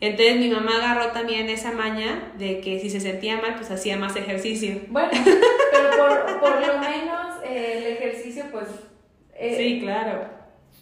Entonces 0.00 0.36
mi 0.38 0.48
mamá 0.48 0.76
agarró 0.78 1.12
también 1.12 1.50
esa 1.50 1.72
maña 1.72 2.32
de 2.38 2.62
que 2.62 2.80
si 2.80 2.88
se 2.88 3.00
sentía 3.00 3.42
mal, 3.42 3.56
pues 3.56 3.70
hacía 3.70 3.98
más 3.98 4.16
ejercicio. 4.16 4.80
Bueno, 4.88 5.10
pero 5.12 5.90
por, 5.98 6.40
por 6.40 6.66
lo 6.66 6.78
menos 6.78 7.44
eh, 7.44 7.74
el 7.76 7.92
ejercicio, 7.92 8.44
pues... 8.50 8.68
Eh, 9.34 9.54
sí, 9.58 9.80
claro. 9.82 10.24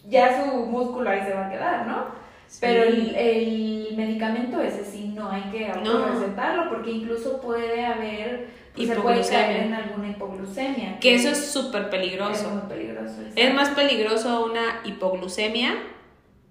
Ya 0.08 0.44
su 0.44 0.64
músculo 0.64 1.10
ahí 1.10 1.22
se 1.26 1.34
va 1.34 1.48
a 1.48 1.50
quedar, 1.50 1.88
¿no? 1.88 2.04
Pero 2.60 2.84
el, 2.84 3.16
el, 3.16 3.96
medicamento 3.96 4.62
ese 4.62 4.84
sí 4.84 5.12
no 5.12 5.28
hay 5.28 5.42
que 5.50 5.72
recetarlo 5.72 6.68
porque 6.68 6.92
incluso 6.92 7.40
puede 7.40 7.84
haber 7.84 8.46
pues, 8.76 8.88
se 8.88 8.94
puede 8.96 9.28
caer 9.28 9.64
en 9.64 9.74
alguna 9.74 10.10
hipoglucemia. 10.10 10.98
Que, 11.00 11.14
eso 11.14 11.30
es 11.30 11.50
súper 11.50 11.90
peligroso. 11.90 12.46
Es 12.46 12.52
muy 12.52 12.62
peligroso. 12.68 13.14
Es 13.34 13.54
más 13.54 13.70
peligroso 13.70 14.44
una 14.44 14.80
hipoglucemia 14.84 15.74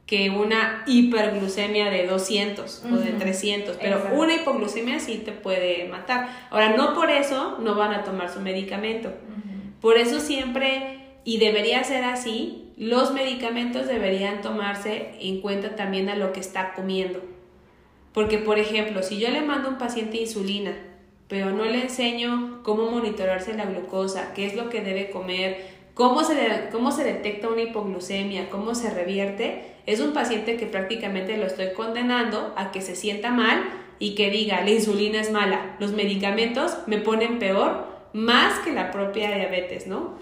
que 0.05 0.29
una 0.29 0.83
hiperglucemia 0.85 1.89
de 1.89 2.05
200 2.05 2.83
o 2.91 2.95
de 2.97 3.11
300, 3.13 3.77
pero 3.77 4.09
una 4.13 4.35
hipoglucemia 4.35 4.99
sí 4.99 5.21
te 5.25 5.31
puede 5.31 5.88
matar. 5.88 6.29
Ahora, 6.51 6.75
no 6.75 6.93
por 6.93 7.09
eso 7.09 7.57
no 7.59 7.75
van 7.75 7.93
a 7.93 8.03
tomar 8.03 8.31
su 8.31 8.39
medicamento. 8.39 9.11
Por 9.81 9.97
eso 9.97 10.19
siempre, 10.19 10.99
y 11.23 11.38
debería 11.38 11.83
ser 11.83 12.03
así, 12.03 12.71
los 12.77 13.13
medicamentos 13.13 13.88
deberían 13.88 14.41
tomarse 14.41 15.15
en 15.19 15.41
cuenta 15.41 15.75
también 15.75 16.09
a 16.09 16.15
lo 16.15 16.33
que 16.33 16.39
está 16.39 16.73
comiendo. 16.73 17.21
Porque, 18.13 18.38
por 18.38 18.59
ejemplo, 18.59 19.01
si 19.01 19.17
yo 19.17 19.29
le 19.29 19.41
mando 19.41 19.69
a 19.69 19.71
un 19.71 19.77
paciente 19.77 20.17
insulina, 20.17 20.73
pero 21.27 21.51
no 21.51 21.65
le 21.65 21.83
enseño 21.83 22.61
cómo 22.63 22.89
monitorarse 22.89 23.53
la 23.53 23.65
glucosa, 23.65 24.33
qué 24.33 24.45
es 24.45 24.55
lo 24.55 24.69
que 24.69 24.81
debe 24.81 25.09
comer, 25.09 25.65
cómo 25.93 26.23
se, 26.23 26.35
cómo 26.71 26.91
se 26.91 27.03
detecta 27.03 27.47
una 27.47 27.63
hipoglucemia, 27.63 28.49
cómo 28.49 28.75
se 28.75 28.91
revierte, 28.91 29.75
es 29.85 29.99
un 29.99 30.13
paciente 30.13 30.57
que 30.57 30.65
prácticamente 30.65 31.38
lo 31.38 31.45
estoy 31.45 31.73
condenando 31.73 32.53
a 32.57 32.71
que 32.71 32.81
se 32.81 32.95
sienta 32.95 33.31
mal 33.31 33.63
y 33.97 34.15
que 34.15 34.29
diga, 34.29 34.61
la 34.61 34.71
insulina 34.71 35.21
es 35.21 35.31
mala, 35.31 35.75
los 35.79 35.93
medicamentos 35.93 36.77
me 36.85 36.97
ponen 36.97 37.39
peor, 37.39 37.95
más 38.13 38.59
que 38.59 38.71
la 38.71 38.91
propia 38.91 39.35
diabetes, 39.35 39.88
¿no? 39.88 40.13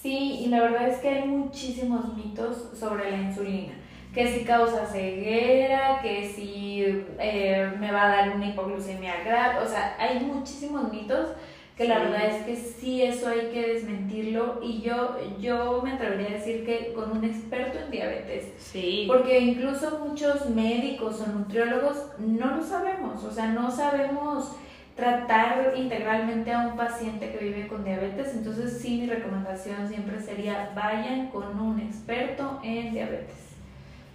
Sí, 0.00 0.40
y 0.44 0.46
la 0.48 0.60
verdad 0.62 0.88
es 0.88 0.98
que 0.98 1.08
hay 1.08 1.26
muchísimos 1.26 2.14
mitos 2.14 2.70
sobre 2.78 3.10
la 3.10 3.16
insulina. 3.16 3.72
Que 4.14 4.32
si 4.32 4.44
causa 4.44 4.86
ceguera, 4.86 6.00
que 6.00 6.28
si 6.28 7.04
eh, 7.18 7.72
me 7.80 7.90
va 7.90 8.04
a 8.04 8.08
dar 8.08 8.36
una 8.36 8.46
hipoglucemia 8.46 9.24
grave, 9.24 9.58
o 9.58 9.68
sea, 9.68 9.96
hay 9.98 10.20
muchísimos 10.20 10.92
mitos 10.92 11.30
que 11.76 11.88
la 11.88 11.98
verdad 11.98 12.26
es 12.26 12.44
que 12.44 12.54
sí, 12.54 13.02
eso 13.02 13.28
hay 13.28 13.48
que 13.52 13.72
desmentirlo 13.74 14.60
y 14.62 14.80
yo, 14.80 15.16
yo 15.40 15.80
me 15.82 15.92
atrevería 15.92 16.28
a 16.28 16.38
decir 16.38 16.64
que 16.64 16.92
con 16.92 17.10
un 17.10 17.24
experto 17.24 17.78
en 17.80 17.90
diabetes. 17.90 18.52
Sí. 18.58 19.06
Porque 19.08 19.40
incluso 19.40 19.98
muchos 20.06 20.48
médicos 20.50 21.20
o 21.20 21.26
nutriólogos 21.26 22.10
no 22.18 22.56
lo 22.56 22.62
sabemos, 22.62 23.24
o 23.24 23.30
sea, 23.32 23.48
no 23.48 23.72
sabemos 23.72 24.52
tratar 24.94 25.72
integralmente 25.76 26.52
a 26.52 26.60
un 26.60 26.76
paciente 26.76 27.32
que 27.32 27.44
vive 27.44 27.66
con 27.66 27.84
diabetes, 27.84 28.34
entonces 28.34 28.78
sí 28.80 29.00
mi 29.00 29.06
recomendación 29.08 29.88
siempre 29.88 30.20
sería 30.20 30.70
vayan 30.76 31.30
con 31.30 31.58
un 31.58 31.80
experto 31.80 32.60
en 32.62 32.92
diabetes. 32.92 33.43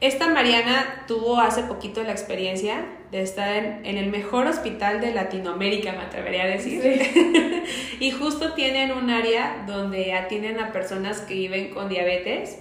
Esta 0.02 0.30
Mariana 0.30 1.04
tuvo 1.08 1.42
hace 1.42 1.64
poquito 1.64 2.02
la 2.04 2.12
experiencia 2.12 2.86
de 3.12 3.22
estar 3.22 3.54
en, 3.54 3.86
en 3.86 3.98
el 3.98 4.10
mejor 4.10 4.48
hospital 4.48 5.02
de 5.02 5.14
Latinoamérica, 5.14 5.92
me 5.92 6.04
atrevería 6.04 6.44
a 6.44 6.48
decir. 6.48 6.82
Sí. 6.82 7.64
y 8.00 8.12
justo 8.12 8.54
tienen 8.54 8.94
un 8.94 9.10
área 9.10 9.66
donde 9.68 10.14
atienden 10.14 10.60
a 10.60 10.72
personas 10.72 11.20
que 11.22 11.34
viven 11.34 11.74
con 11.74 11.90
diabetes. 11.90 12.60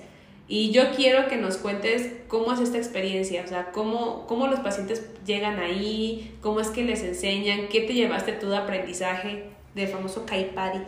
Y 0.49 0.73
yo 0.73 0.91
quiero 0.97 1.29
que 1.29 1.37
nos 1.37 1.59
cuentes 1.59 2.13
cómo 2.27 2.53
es 2.55 2.61
esta 2.61 2.79
experiencia, 2.79 3.43
o 3.45 3.47
sea, 3.47 3.71
cómo, 3.71 4.27
cómo 4.27 4.49
los 4.49 4.61
pacientes 4.61 5.07
llegan 5.25 5.61
ahí, 5.61 6.35
cómo 6.41 6.61
es 6.61 6.69
que 6.69 6.83
les 6.83 7.05
enseñan, 7.05 7.69
qué 7.69 7.83
te 7.83 7.93
llevaste 7.93 8.33
tú 8.33 8.49
de 8.49 8.57
aprendizaje 8.57 9.45
del 9.75 9.89
famoso 9.89 10.25
Caipari. 10.25 10.81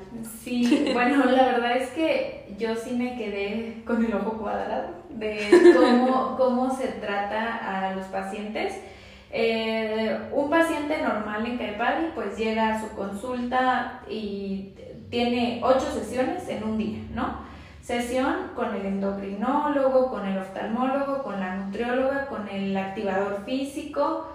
Sí, 0.42 0.88
bueno, 0.94 1.26
la 1.26 1.44
verdad 1.44 1.76
es 1.76 1.90
que 1.90 2.46
yo 2.58 2.74
sí 2.74 2.92
me 2.92 3.16
quedé 3.16 3.82
con 3.84 4.04
el 4.04 4.14
ojo 4.14 4.38
cuadrado 4.38 4.99
de 5.14 5.74
cómo, 5.76 6.36
cómo 6.36 6.76
se 6.76 6.88
trata 6.88 7.88
a 7.88 7.94
los 7.94 8.06
pacientes. 8.06 8.74
Eh, 9.32 10.18
un 10.32 10.50
paciente 10.50 11.00
normal 11.02 11.46
en 11.46 11.56
Caipari 11.56 12.10
pues 12.14 12.36
llega 12.36 12.74
a 12.74 12.80
su 12.80 12.88
consulta 12.96 14.00
y 14.08 14.74
tiene 15.08 15.60
ocho 15.62 15.86
sesiones 15.92 16.48
en 16.48 16.64
un 16.64 16.78
día, 16.78 16.98
¿no? 17.14 17.38
Sesión 17.82 18.52
con 18.54 18.74
el 18.74 18.86
endocrinólogo, 18.86 20.10
con 20.10 20.26
el 20.26 20.38
oftalmólogo, 20.38 21.22
con 21.22 21.40
la 21.40 21.56
nutrióloga, 21.56 22.26
con 22.26 22.48
el 22.48 22.76
activador 22.76 23.42
físico, 23.44 24.28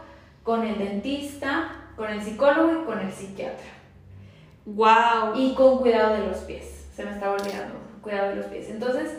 con 0.43 0.65
el 0.65 0.77
dentista, 0.77 1.71
con 1.95 2.09
el 2.09 2.21
psicólogo 2.21 2.81
y 2.81 2.85
con 2.85 2.99
el 2.99 3.11
psiquiatra. 3.11 3.65
¡Wow! 4.65 5.35
Y 5.35 5.53
con 5.53 5.79
cuidado 5.79 6.13
de 6.13 6.27
los 6.27 6.37
pies. 6.39 6.87
Se 6.93 7.05
me 7.05 7.11
estaba 7.11 7.33
olvidando, 7.33 7.75
cuidado 8.01 8.29
de 8.29 8.35
los 8.37 8.45
pies. 8.47 8.69
Entonces, 8.69 9.17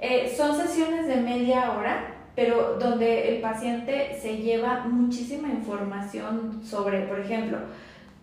eh, 0.00 0.32
son 0.36 0.56
sesiones 0.56 1.06
de 1.06 1.16
media 1.16 1.72
hora, 1.72 2.14
pero 2.34 2.78
donde 2.78 3.34
el 3.34 3.40
paciente 3.40 4.18
se 4.20 4.38
lleva 4.38 4.84
muchísima 4.84 5.48
información 5.48 6.62
sobre, 6.64 7.02
por 7.02 7.20
ejemplo, 7.20 7.58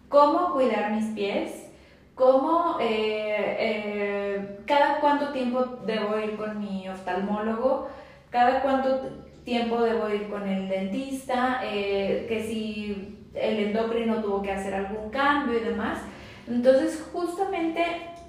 cómo 0.10 0.54
cuidar 0.54 0.92
mis 0.92 1.06
pies, 1.16 1.68
cómo, 2.14 2.78
eh, 2.80 3.58
eh, 3.60 4.60
cada 4.68 5.00
cuánto 5.00 5.30
tiempo 5.30 5.66
debo 5.86 6.20
ir 6.20 6.36
con 6.36 6.60
mi 6.60 6.88
oftalmólogo, 6.88 7.88
cada 8.30 8.62
cuánto 8.62 9.24
tiempo 9.44 9.82
debo 9.82 10.10
ir 10.10 10.30
con 10.30 10.48
el 10.48 10.70
dentista, 10.70 11.60
que 11.62 12.46
si 12.48 13.28
el 13.34 13.60
endocrino 13.68 14.22
tuvo 14.22 14.42
que 14.42 14.52
hacer 14.52 14.74
algún 14.76 15.10
cambio 15.10 15.58
y 15.58 15.64
demás. 15.64 16.00
Entonces, 16.48 17.04
justamente 17.12 17.84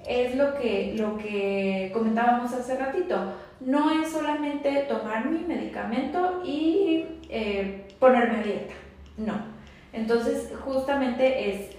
es 0.07 0.35
lo 0.35 0.55
que, 0.55 0.95
lo 0.97 1.17
que 1.17 1.91
comentábamos 1.93 2.53
hace 2.53 2.77
ratito. 2.77 3.17
No 3.61 3.91
es 3.91 4.11
solamente 4.13 4.87
tomar 4.89 5.27
mi 5.27 5.41
medicamento 5.41 6.43
y 6.45 7.05
eh, 7.29 7.87
ponerme 7.99 8.39
a 8.39 8.43
dieta. 8.43 8.75
No. 9.17 9.35
Entonces, 9.93 10.53
justamente 10.65 11.51
es 11.51 11.71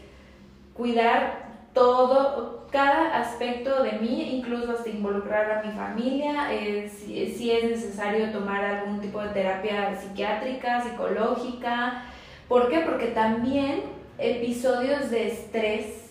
cuidar 0.73 1.45
todo, 1.73 2.65
cada 2.71 3.19
aspecto 3.19 3.83
de 3.83 3.93
mí, 3.93 4.37
incluso 4.37 4.71
hasta 4.71 4.89
involucrar 4.89 5.51
a 5.51 5.63
mi 5.63 5.71
familia, 5.73 6.47
si, 6.89 7.27
si, 7.27 7.51
es 7.51 7.63
necesario 7.69 8.31
tomar 8.31 8.63
algún 8.63 8.99
tipo 8.99 9.21
de 9.21 9.29
terapia 9.29 9.95
psiquiátrica, 9.95 10.81
psicológica. 10.81 12.03
¿Por 12.47 12.69
qué? 12.69 12.79
Porque 12.79 13.07
también 13.07 13.83
episodios 14.17 15.09
de 15.09 15.27
estrés 15.27 16.04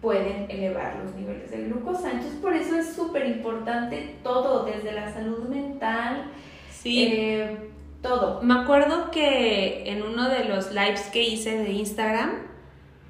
pueden 0.00 0.50
elevar 0.50 1.00
los 1.04 1.14
niveles 1.14 1.50
de 1.50 1.64
glucosa. 1.64 2.10
Entonces, 2.10 2.38
por 2.40 2.54
eso 2.54 2.76
es 2.76 2.94
súper 2.94 3.26
importante 3.26 4.16
todo, 4.22 4.64
desde 4.64 4.92
la 4.92 5.12
salud 5.12 5.48
mental, 5.48 6.24
sí. 6.70 7.08
Eh, 7.12 7.70
todo. 8.02 8.40
Me 8.42 8.54
acuerdo 8.54 9.10
que 9.10 9.90
en 9.90 10.02
uno 10.02 10.28
de 10.28 10.44
los 10.44 10.72
lives 10.72 11.02
que 11.12 11.22
hice 11.22 11.58
de 11.58 11.70
Instagram, 11.72 12.30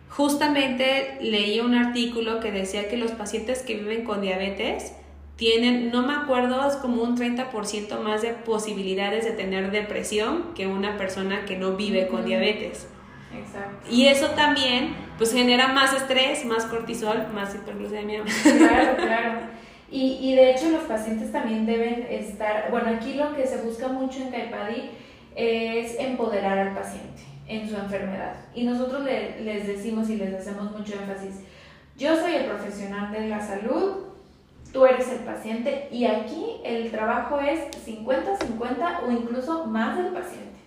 justamente 0.08 1.18
leí 1.20 1.60
un 1.60 1.74
artículo 1.74 2.40
que 2.40 2.50
decía 2.50 2.88
que 2.88 2.96
los 2.96 3.12
pacientes 3.12 3.62
que 3.62 3.76
viven 3.76 4.04
con 4.04 4.20
diabetes 4.20 4.92
tienen, 5.36 5.90
no 5.90 6.06
me 6.06 6.12
acuerdo, 6.12 6.66
es 6.68 6.74
como 6.76 7.02
un 7.02 7.16
30% 7.16 8.00
más 8.00 8.20
de 8.20 8.30
posibilidades 8.30 9.24
de 9.24 9.30
tener 9.30 9.70
depresión 9.70 10.52
que 10.54 10.66
una 10.66 10.98
persona 10.98 11.46
que 11.46 11.56
no 11.56 11.76
vive 11.76 12.08
con 12.08 12.26
diabetes. 12.26 12.88
Exacto. 13.34 13.86
Y 13.90 14.06
eso 14.06 14.30
también 14.30 14.94
pues 15.18 15.32
genera 15.32 15.68
más 15.68 15.92
estrés, 15.92 16.44
más 16.44 16.64
cortisol, 16.66 17.28
más 17.32 17.54
hiperglucemia. 17.54 18.24
Claro, 18.42 18.96
claro. 18.96 19.38
Y, 19.90 20.18
y, 20.20 20.36
de 20.36 20.52
hecho 20.52 20.70
los 20.70 20.84
pacientes 20.84 21.32
también 21.32 21.66
deben 21.66 22.06
estar, 22.08 22.70
bueno, 22.70 22.90
aquí 22.90 23.14
lo 23.14 23.34
que 23.34 23.44
se 23.44 23.56
busca 23.58 23.88
mucho 23.88 24.22
en 24.22 24.30
Caipadi 24.30 24.90
es 25.34 25.98
empoderar 25.98 26.58
al 26.58 26.74
paciente 26.74 27.22
en 27.48 27.68
su 27.68 27.76
enfermedad. 27.76 28.34
Y 28.54 28.64
nosotros 28.64 29.02
le, 29.02 29.40
les 29.40 29.66
decimos 29.66 30.08
y 30.08 30.16
les 30.16 30.32
hacemos 30.32 30.70
mucho 30.70 30.94
énfasis, 30.94 31.40
yo 31.96 32.16
soy 32.16 32.34
el 32.34 32.46
profesional 32.46 33.12
de 33.12 33.28
la 33.28 33.40
salud, 33.40 34.04
tú 34.72 34.86
eres 34.86 35.10
el 35.10 35.18
paciente 35.20 35.88
y 35.90 36.04
aquí 36.04 36.60
el 36.64 36.90
trabajo 36.90 37.40
es 37.40 37.60
50-50 37.84 39.02
o 39.06 39.10
incluso 39.10 39.66
más 39.66 39.96
del 39.96 40.12
paciente. 40.12 40.59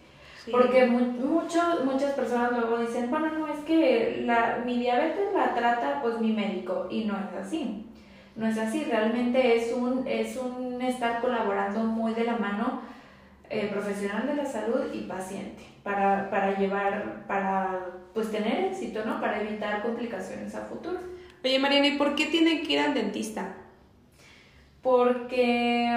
Sí. 0.43 0.51
Porque 0.51 0.86
mu 0.86 0.99
mucho, 0.99 1.62
muchas 1.86 2.13
personas 2.13 2.51
luego 2.51 2.79
dicen, 2.79 3.10
bueno, 3.10 3.29
no, 3.29 3.47
es 3.47 3.60
que 3.60 4.23
la, 4.25 4.62
mi 4.65 4.77
diabetes 4.79 5.34
la 5.34 5.53
trata 5.56 6.01
pues 6.01 6.19
mi 6.19 6.34
médico 6.34 6.88
y 6.89 7.06
no 7.06 7.15
es 7.15 7.34
así. 7.45 7.88
No 8.36 8.47
es 8.47 8.58
así, 8.58 8.84
realmente 8.84 9.56
es 9.56 9.71
un, 9.71 10.08
es 10.08 10.36
un 10.38 10.82
estar 10.82 11.21
colaborando 11.21 11.82
muy 11.82 12.13
de 12.13 12.23
la 12.23 12.38
mano 12.38 12.82
eh, 13.49 13.69
profesional 13.71 14.25
de 14.25 14.36
la 14.36 14.45
salud 14.45 14.91
y 14.91 15.01
paciente 15.01 15.63
para, 15.84 16.29
para 16.32 16.58
llevar, 16.58 17.25
para 17.27 17.86
pues 18.13 18.32
tener 18.32 18.65
éxito, 18.65 19.06
¿no? 19.06 19.21
Para 19.21 19.41
evitar 19.41 19.84
complicaciones 19.84 20.56
a 20.56 20.65
futuro. 20.65 20.99
Oye, 21.43 21.60
Mariana, 21.60 21.88
¿y 21.88 21.97
por 21.97 22.15
qué 22.15 22.25
tienen 22.25 22.63
que 22.63 22.73
ir 22.73 22.79
al 22.79 22.93
dentista? 22.93 23.53
Porque 24.82 25.88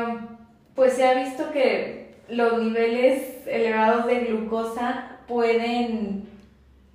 pues 0.75 0.93
se 0.93 1.07
ha 1.07 1.15
visto 1.15 1.51
que 1.51 2.06
los 2.29 2.63
niveles 2.63 3.47
elevados 3.47 4.07
de 4.07 4.21
glucosa 4.21 5.19
pueden 5.29 6.29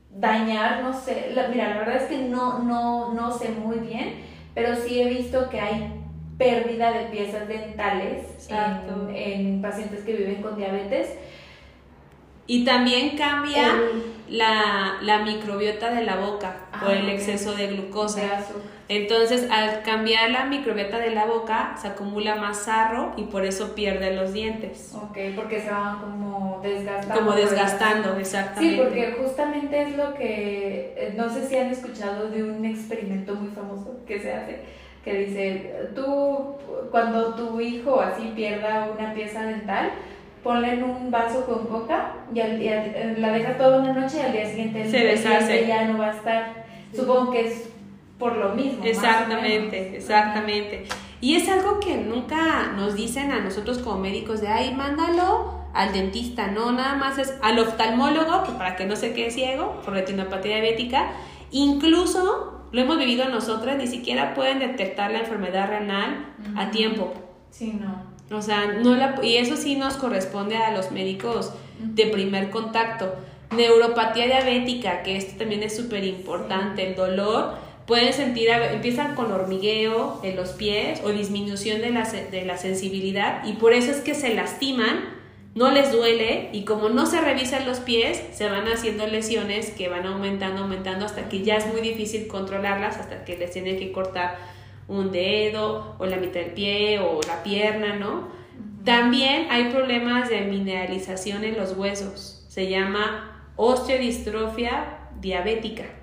dañar, 0.09 0.83
no 0.83 0.93
sé, 0.93 1.31
la, 1.33 1.47
mira, 1.47 1.69
la 1.69 1.77
verdad 1.79 1.95
es 1.97 2.09
que 2.09 2.17
no, 2.17 2.59
no, 2.59 3.13
no 3.13 3.31
sé 3.31 3.49
muy 3.49 3.79
bien, 3.79 4.15
pero 4.53 4.75
sí 4.75 5.01
he 5.01 5.09
visto 5.09 5.49
que 5.49 5.59
hay 5.59 6.01
pérdida 6.37 6.91
de 6.91 7.05
piezas 7.05 7.47
dentales 7.47 8.49
en, 8.49 9.15
en, 9.15 9.61
pacientes 9.61 10.03
que 10.03 10.13
viven 10.13 10.41
con 10.41 10.57
diabetes. 10.57 11.09
Y 12.47 12.65
también 12.65 13.15
cambia 13.15 13.71
el, 13.71 14.37
la, 14.37 14.97
la, 15.01 15.19
microbiota 15.19 15.93
de 15.93 16.03
la 16.03 16.17
boca 16.17 16.65
ah, 16.73 16.81
por 16.83 16.91
el 16.91 17.07
exceso 17.09 17.53
de 17.53 17.67
glucosa. 17.67 18.21
De 18.21 18.27
Entonces, 18.91 19.47
al 19.49 19.83
cambiar 19.83 20.31
la 20.31 20.47
microbiota 20.47 20.99
de 20.99 21.11
la 21.11 21.25
boca, 21.25 21.77
se 21.81 21.87
acumula 21.87 22.35
más 22.35 22.65
sarro 22.65 23.13
y 23.15 23.23
por 23.23 23.45
eso 23.45 23.73
pierde 23.73 24.13
los 24.13 24.33
dientes. 24.33 24.93
Ok, 24.93 25.17
porque 25.33 25.61
se 25.61 25.71
van 25.71 26.01
como 26.01 26.59
desgastando. 26.61 27.15
Como 27.15 27.31
desgastando, 27.31 28.17
exactamente. 28.17 28.75
Sí, 28.75 28.81
porque 28.81 29.15
justamente 29.23 29.81
es 29.81 29.95
lo 29.95 30.13
que, 30.13 30.93
eh, 30.97 31.13
no 31.15 31.29
sé 31.29 31.47
si 31.47 31.55
han 31.55 31.67
escuchado 31.67 32.29
de 32.31 32.43
un 32.43 32.65
experimento 32.65 33.33
muy 33.33 33.49
famoso 33.51 34.01
que 34.05 34.19
se 34.19 34.33
hace, 34.33 34.59
que 35.05 35.13
dice, 35.13 35.73
tú, 35.95 36.55
cuando 36.91 37.33
tu 37.35 37.61
hijo 37.61 38.01
así 38.01 38.33
pierda 38.35 38.89
una 38.93 39.13
pieza 39.13 39.43
dental, 39.43 39.91
ponle 40.43 40.73
en 40.73 40.83
un 40.83 41.09
vaso 41.09 41.45
con 41.45 41.65
coca 41.67 42.15
y, 42.35 42.41
al, 42.41 42.61
y 42.61 42.67
al, 42.67 43.21
la 43.21 43.31
deja 43.31 43.57
toda 43.57 43.79
una 43.79 43.93
noche 43.93 44.17
y 44.17 44.21
al 44.21 44.33
día 44.33 44.45
siguiente 44.45 44.91
se 44.91 44.97
deshace. 44.97 45.65
ya 45.65 45.85
no 45.85 45.97
va 45.97 46.07
a 46.09 46.11
estar. 46.11 46.65
Supongo 46.93 47.31
que 47.31 47.47
es 47.47 47.71
por 48.21 48.37
lo 48.37 48.49
mismo. 48.49 48.85
Exactamente, 48.85 49.97
exactamente. 49.97 50.85
Y 51.19 51.35
es 51.35 51.49
algo 51.49 51.79
que 51.79 51.97
nunca 51.97 52.71
nos 52.77 52.95
dicen 52.95 53.31
a 53.31 53.39
nosotros 53.39 53.79
como 53.79 53.97
médicos 53.97 54.41
de, 54.41 54.47
ay, 54.47 54.75
mándalo 54.75 55.59
al 55.73 55.91
dentista, 55.91 56.47
no, 56.47 56.71
nada 56.71 56.95
más 56.95 57.17
es 57.17 57.33
al 57.41 57.57
oftalmólogo, 57.57 58.43
que 58.43 58.51
para 58.51 58.75
que 58.75 58.85
no 58.85 58.95
se 58.95 59.13
quede 59.13 59.31
ciego 59.31 59.81
por 59.83 59.95
retinopatía 59.95 60.57
diabética, 60.57 61.11
incluso 61.49 62.67
lo 62.71 62.81
hemos 62.81 62.99
vivido 62.99 63.27
nosotras, 63.27 63.77
ni 63.77 63.87
siquiera 63.87 64.35
pueden 64.35 64.59
detectar 64.59 65.11
la 65.11 65.19
enfermedad 65.19 65.67
renal 65.67 66.27
uh 66.39 66.43
-huh. 66.43 66.67
a 66.67 66.71
tiempo. 66.71 67.13
Sí, 67.49 67.73
no. 67.73 68.11
O 68.37 68.41
sea, 68.41 68.67
no 68.83 68.95
la, 68.95 69.15
y 69.23 69.37
eso 69.37 69.57
sí 69.57 69.75
nos 69.75 69.95
corresponde 69.95 70.57
a 70.57 70.71
los 70.71 70.91
médicos 70.91 71.53
de 71.79 72.05
primer 72.07 72.49
contacto. 72.51 73.13
Neuropatía 73.55 74.27
diabética, 74.27 75.03
que 75.03 75.17
esto 75.17 75.37
también 75.39 75.63
es 75.63 75.75
súper 75.75 76.03
importante, 76.05 76.87
el 76.87 76.95
dolor, 76.95 77.55
pueden 77.85 78.13
sentir, 78.13 78.49
empiezan 78.49 79.15
con 79.15 79.31
hormigueo 79.31 80.19
en 80.23 80.35
los 80.35 80.49
pies 80.49 81.01
o 81.03 81.09
disminución 81.09 81.81
de 81.81 81.89
la, 81.89 82.03
de 82.03 82.45
la 82.45 82.57
sensibilidad 82.57 83.45
y 83.45 83.53
por 83.53 83.73
eso 83.73 83.91
es 83.91 84.01
que 84.01 84.13
se 84.13 84.33
lastiman, 84.33 85.21
no 85.55 85.71
les 85.71 85.91
duele 85.91 86.49
y 86.53 86.63
como 86.63 86.89
no 86.89 87.05
se 87.05 87.19
revisan 87.19 87.67
los 87.67 87.79
pies, 87.79 88.21
se 88.33 88.49
van 88.49 88.67
haciendo 88.67 89.05
lesiones 89.07 89.71
que 89.71 89.89
van 89.89 90.05
aumentando, 90.05 90.61
aumentando 90.61 91.05
hasta 91.05 91.27
que 91.27 91.43
ya 91.43 91.57
es 91.57 91.67
muy 91.67 91.81
difícil 91.81 92.27
controlarlas, 92.27 92.97
hasta 92.97 93.25
que 93.25 93.37
les 93.37 93.51
tienen 93.51 93.77
que 93.77 93.91
cortar 93.91 94.37
un 94.87 95.11
dedo 95.11 95.95
o 95.99 96.05
la 96.05 96.17
mitad 96.17 96.39
del 96.39 96.51
pie 96.51 96.99
o 96.99 97.19
la 97.27 97.43
pierna, 97.43 97.95
¿no? 97.95 98.29
También 98.85 99.47
hay 99.49 99.65
problemas 99.65 100.29
de 100.29 100.41
mineralización 100.41 101.43
en 101.43 101.57
los 101.57 101.73
huesos, 101.73 102.45
se 102.47 102.69
llama 102.69 103.51
osteodistrofia 103.57 104.97
diabética 105.19 106.00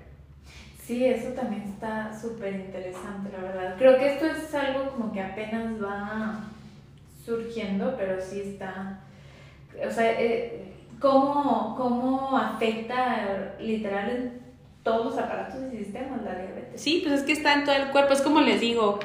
Sí, 0.89 1.05
eso 1.05 1.29
también 1.33 1.61
está 1.71 2.11
súper 2.19 2.55
interesante, 2.55 3.29
la 3.31 3.43
verdad. 3.43 3.75
Creo 3.77 3.99
que 3.99 4.13
esto 4.13 4.25
es 4.25 4.51
algo 4.55 4.89
como 4.89 5.13
que 5.13 5.21
apenas 5.21 5.79
va 5.79 6.45
surgiendo, 7.23 7.93
pero 7.95 8.19
sí 8.19 8.41
está... 8.41 8.99
O 9.87 9.91
sea, 9.91 10.19
eh, 10.19 10.73
¿cómo, 10.99 11.75
¿cómo 11.77 12.35
afecta 12.35 13.53
literal 13.59 14.09
en 14.09 14.41
todos 14.81 15.05
los 15.05 15.17
aparatos 15.19 15.61
y 15.71 15.77
sistemas 15.77 16.23
la 16.23 16.33
diabetes? 16.33 16.81
Sí, 16.81 17.03
pues 17.05 17.19
es 17.19 17.23
que 17.23 17.33
está 17.33 17.53
en 17.53 17.65
todo 17.65 17.75
el 17.75 17.91
cuerpo. 17.91 18.13
Es 18.13 18.23
como 18.23 18.41
les 18.41 18.59
digo, 18.59 18.97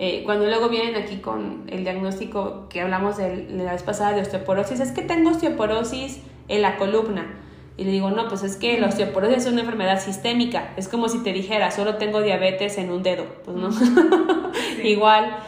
eh, 0.00 0.24
cuando 0.24 0.44
luego 0.46 0.68
vienen 0.68 1.00
aquí 1.00 1.18
con 1.18 1.66
el 1.68 1.84
diagnóstico 1.84 2.68
que 2.68 2.80
hablamos 2.80 3.16
de 3.16 3.46
la 3.50 3.74
vez 3.74 3.84
pasada 3.84 4.12
de 4.12 4.22
osteoporosis, 4.22 4.80
es 4.80 4.90
que 4.90 5.02
tengo 5.02 5.30
osteoporosis 5.30 6.20
en 6.48 6.62
la 6.62 6.76
columna 6.78 7.32
y 7.78 7.84
le 7.84 7.92
digo, 7.92 8.10
no, 8.10 8.26
pues 8.26 8.42
es 8.42 8.56
que 8.56 8.76
la 8.80 8.88
osteoporosis 8.88 9.46
es 9.46 9.52
una 9.52 9.60
enfermedad 9.60 10.02
sistémica. 10.02 10.72
Es 10.76 10.88
como 10.88 11.08
si 11.08 11.22
te 11.22 11.32
dijera, 11.32 11.70
solo 11.70 11.94
tengo 11.94 12.20
diabetes 12.20 12.76
en 12.76 12.90
un 12.90 13.04
dedo. 13.04 13.24
Pues 13.44 13.56
no. 13.56 13.70
Igual. 14.82 15.38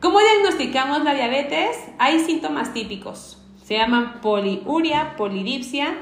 ¿Cómo 0.00 0.18
diagnosticamos 0.18 1.04
la 1.04 1.12
diabetes? 1.12 1.76
Hay 1.98 2.20
síntomas 2.20 2.72
típicos. 2.72 3.42
Se 3.62 3.76
llaman 3.76 4.22
poliuria, 4.22 5.14
polidipsia, 5.18 5.94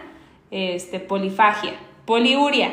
este, 0.53 1.01
polifagia. 1.01 1.73
Poliuria, 2.05 2.73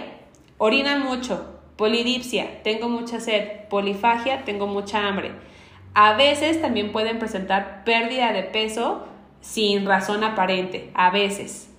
orina 0.60 1.00
mucho. 1.00 1.48
Polidipsia, 1.78 2.62
tengo 2.62 2.90
mucha 2.90 3.20
sed. 3.20 3.68
Polifagia, 3.72 4.46
tengo 4.46 4.68
mucha 4.68 5.08
hambre. 5.08 5.32
A 5.96 6.14
veces 6.14 6.62
también 6.62 6.92
pueden 6.92 7.18
presentar 7.18 7.86
pérdida 7.86 8.32
de 8.34 8.44
peso 8.44 9.08
sin 9.42 9.88
razón 9.88 10.24
aparente. 10.24 10.92
A 10.94 11.10
veces. 11.10 11.73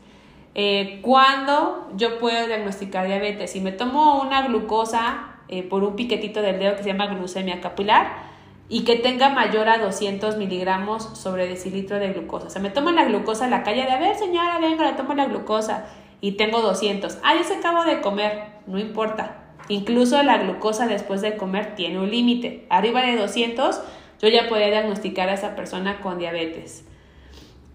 Eh, 0.55 1.01
¿Cuándo 1.03 1.88
yo 1.97 2.19
puedo 2.19 2.47
diagnosticar 2.47 3.07
diabetes? 3.07 3.51
Si 3.51 3.61
me 3.61 3.73
tomo 3.73 4.21
una 4.21 4.43
glucosa 4.47 5.35
eh, 5.49 5.62
por 5.62 5.83
un 5.83 5.97
piquetito 5.97 6.43
del 6.43 6.59
dedo 6.59 6.77
que 6.77 6.83
se 6.85 6.90
llama 6.90 7.07
glucemia 7.07 7.61
capilar 7.61 8.35
y 8.69 8.85
que 8.85 8.97
tenga 8.97 9.29
mayor 9.29 9.69
a 9.69 9.79
200 9.79 10.37
miligramos 10.37 11.03
sobre 11.19 11.47
decilitro 11.47 11.99
de 11.99 12.12
glucosa. 12.12 12.47
O 12.47 12.51
sea, 12.51 12.62
me 12.62 12.71
tomo 12.71 12.93
la 12.93 13.05
glucosa 13.05 13.45
en 13.45 13.51
la 13.51 13.62
calle 13.62 13.83
de, 13.83 13.90
a 13.90 13.99
ver 13.99 14.17
señora, 14.17 14.59
venga, 14.59 14.90
le 14.90 14.97
tomo 14.97 15.14
la 15.14 15.27
glucosa 15.27 15.87
y 16.21 16.33
tengo 16.33 16.62
200. 16.62 17.19
Ah, 17.23 17.35
ya 17.35 17.45
se 17.45 17.57
acabo 17.57 17.85
de 17.85 18.01
comer, 18.01 18.45
no 18.67 18.79
importa. 18.79 19.40
Incluso 19.69 20.23
la 20.23 20.38
glucosa 20.38 20.87
después 20.87 21.21
de 21.21 21.37
comer 21.37 21.75
tiene 21.75 21.99
un 21.99 22.11
límite. 22.11 22.67
Arriba 22.71 23.03
de 23.03 23.17
200 23.17 23.81
yo 24.21 24.29
ya 24.29 24.49
puedo 24.49 24.64
diagnosticar 24.64 25.29
a 25.29 25.35
esa 25.35 25.55
persona 25.57 26.01
con 26.01 26.19
diabetes. 26.19 26.87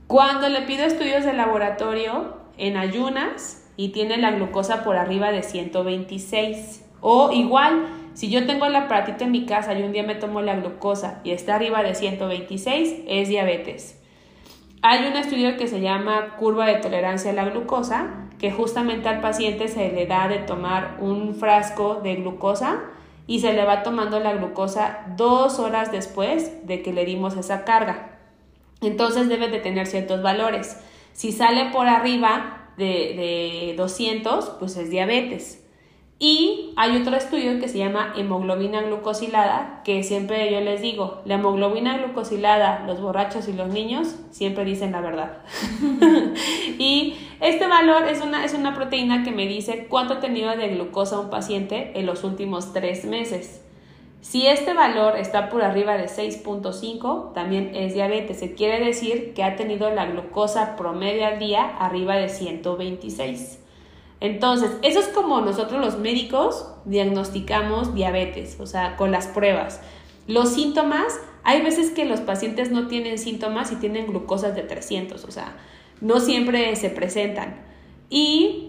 Cuando 0.08 0.50
le 0.50 0.62
pido 0.62 0.86
estudios 0.86 1.24
de 1.24 1.34
laboratorio, 1.34 2.38
en 2.60 2.78
ayunas 2.78 3.65
y 3.78 3.89
tiene 3.89 4.17
la 4.17 4.32
glucosa 4.32 4.84
por 4.84 4.98
arriba 4.98 5.32
de 5.32 5.41
126. 5.41 6.86
O 7.02 7.32
igual, 7.32 7.88
si 8.13 8.30
yo 8.30 8.45
tengo 8.45 8.65
el 8.65 8.76
aparatito 8.76 9.24
en 9.24 9.32
mi 9.32 9.45
casa 9.45 9.74
y 9.74 9.84
un 9.84 9.93
día 9.93 10.04
me 10.04 10.15
tomo 10.15 10.41
la 10.41 10.56
glucosa 10.56 11.22
y 11.24 11.32
está 11.32 11.56
arriba 11.56 11.82
de 11.82 11.95
126, 11.95 13.04
es 13.08 13.30
diabetes. 13.30 14.00
Hay 14.82 15.08
un 15.08 15.15
estudio 15.15 15.58
que 15.58 15.67
se 15.67 15.82
llama 15.82 16.36
curva 16.38 16.65
de 16.65 16.76
tolerancia 16.76 17.32
a 17.32 17.34
la 17.34 17.45
glucosa, 17.45 18.28
que 18.38 18.52
justamente 18.52 19.10
al 19.10 19.22
paciente 19.22 19.67
se 19.67 19.91
le 19.91 20.06
da 20.06 20.28
de 20.28 20.39
tomar 20.39 20.98
un 21.00 21.36
frasco 21.36 21.95
de 21.95 22.15
glucosa 22.15 22.80
y 23.28 23.41
se 23.41 23.54
le 23.54 23.65
va 23.65 23.84
tomando 23.84 24.19
la 24.19 24.34
glucosa 24.34 25.06
dos 25.15 25.60
horas 25.60 25.91
después 25.91 26.65
de 26.65 26.82
que 26.82 26.93
le 26.93 27.06
dimos 27.06 27.36
esa 27.36 27.63
carga. 27.63 28.17
Entonces 28.82 29.28
debe 29.30 29.50
de 29.50 29.60
tener 29.60 29.88
ciertos 29.88 30.22
valores. 30.22 30.78
Si 31.13 31.32
sale 31.32 31.72
por 31.72 31.88
arriba 31.88 32.72
de, 32.78 32.86
de 33.65 33.74
200, 33.78 34.58
pues 34.60 34.78
es 34.78 34.89
diabetes. 34.89 35.63
Y 36.22 36.74
hay 36.76 36.98
otro 36.98 37.15
estudio 37.15 37.62
que 37.62 37.69
se 37.69 37.78
llama 37.78 38.13
hemoglobina 38.17 38.82
glucosilada, 38.82 39.82
que 39.86 40.04
siempre 40.04 40.52
yo 40.52 40.60
les 40.60 40.82
digo, 40.82 41.22
la 41.24 41.36
hemoglobina 41.36 41.98
glucosilada, 41.98 42.84
los 42.86 43.00
borrachos 43.00 43.48
y 43.48 43.54
los 43.54 43.69
niños 43.69 44.17
siempre 44.30 44.65
dicen 44.65 44.91
la 44.91 45.00
verdad. 45.00 45.38
y 46.78 47.15
este 47.39 47.67
valor 47.67 48.06
es 48.10 48.22
una, 48.22 48.43
es 48.43 48.54
una 48.54 48.76
proteína 48.76 49.24
que 49.24 49.32
me 49.32 49.48
dice 49.48 49.88
cuánto 49.88 50.15
ha 50.15 50.19
tenido 50.19 50.54
de 50.58 50.67
glucosa 50.67 51.22
un 51.22 51.30
paciente 51.30 51.98
en 51.98 52.06
los 52.06 52.26
últimos 52.26 52.74
tres 52.74 53.06
meses. 53.06 53.63
Si 54.22 54.48
este 54.48 54.74
valor 54.74 55.16
está 55.16 55.50
por 55.50 55.62
arriba 55.64 55.96
de 55.96 56.06
6.5, 56.06 57.34
también 57.34 57.72
es 57.74 57.94
diabetes. 57.94 58.40
Se 58.40 58.54
quiere 58.54 58.84
decir 58.84 59.34
que 59.34 59.44
ha 59.44 59.56
tenido 59.56 59.90
la 59.92 60.08
glucosa 60.08 60.76
promedio 60.76 61.26
al 61.26 61.40
día 61.40 61.66
arriba 61.78 62.16
de 62.18 62.28
126. 62.28 63.60
Entonces, 64.20 64.72
eso 64.82 65.00
es 65.00 65.08
como 65.08 65.40
nosotros 65.40 65.80
los 65.80 65.98
médicos 65.98 66.70
diagnosticamos 66.84 67.96
diabetes, 67.96 68.60
o 68.60 68.66
sea, 68.66 68.98
con 68.98 69.12
las 69.12 69.28
pruebas. 69.28 69.80
Los 70.28 70.50
síntomas, 70.50 71.18
hay 71.44 71.62
veces 71.62 71.92
que 71.92 72.04
los 72.04 72.20
pacientes 72.20 72.70
no 72.70 72.88
tienen 72.88 73.18
síntomas 73.18 73.72
y 73.72 73.78
tienen 73.78 74.08
glucosas 74.08 74.56
de 74.56 74.64
300, 74.64 75.24
o 75.24 75.32
sea, 75.32 75.56
no 76.02 76.20
siempre 76.20 76.76
se 76.76 76.90
presentan. 76.90 77.62
Y 78.10 78.69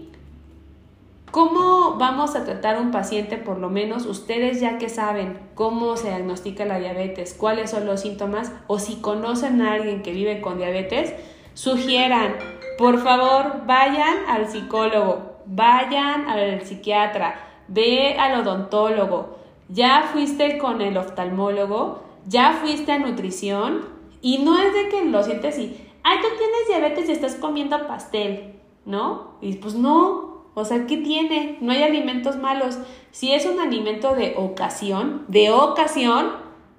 ¿Cómo 1.31 1.95
vamos 1.97 2.35
a 2.35 2.43
tratar 2.43 2.77
un 2.81 2.91
paciente? 2.91 3.37
Por 3.37 3.57
lo 3.57 3.69
menos 3.69 4.05
ustedes 4.05 4.59
ya 4.59 4.77
que 4.77 4.89
saben 4.89 5.39
cómo 5.55 5.95
se 5.95 6.09
diagnostica 6.09 6.65
la 6.65 6.77
diabetes, 6.77 7.33
cuáles 7.33 7.71
son 7.71 7.85
los 7.85 8.01
síntomas 8.01 8.51
o 8.67 8.79
si 8.79 8.97
conocen 8.97 9.61
a 9.61 9.71
alguien 9.71 10.03
que 10.03 10.11
vive 10.11 10.41
con 10.41 10.57
diabetes, 10.57 11.13
sugieran, 11.53 12.35
por 12.77 13.01
favor, 13.01 13.65
vayan 13.65 14.25
al 14.27 14.49
psicólogo, 14.49 15.37
vayan 15.45 16.27
al 16.27 16.63
psiquiatra, 16.63 17.39
ve 17.69 18.17
al 18.19 18.41
odontólogo, 18.41 19.37
ya 19.69 20.09
fuiste 20.11 20.57
con 20.57 20.81
el 20.81 20.97
oftalmólogo, 20.97 22.03
ya 22.27 22.59
fuiste 22.61 22.91
a 22.91 22.99
nutrición 22.99 23.85
y 24.21 24.39
no 24.39 24.59
es 24.59 24.73
de 24.73 24.89
que 24.89 25.05
lo 25.05 25.23
sientes 25.23 25.55
así, 25.55 25.87
ay, 26.03 26.17
tú 26.21 26.27
tienes 26.37 26.67
diabetes 26.67 27.07
y 27.07 27.13
estás 27.13 27.35
comiendo 27.35 27.87
pastel, 27.87 28.59
¿no? 28.85 29.35
Y 29.39 29.53
pues 29.55 29.75
no, 29.75 30.30
o 30.53 30.65
sea, 30.65 30.85
¿qué 30.85 30.97
tiene? 30.97 31.57
No 31.61 31.71
hay 31.71 31.83
alimentos 31.83 32.37
malos. 32.37 32.77
Si 33.11 33.31
es 33.31 33.45
un 33.45 33.59
alimento 33.59 34.15
de 34.15 34.33
ocasión, 34.35 35.23
de 35.27 35.51
ocasión, 35.51 36.31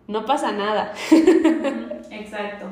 no 0.08 0.26
pasa 0.26 0.52
nada. 0.52 0.92
Exacto. 2.10 2.66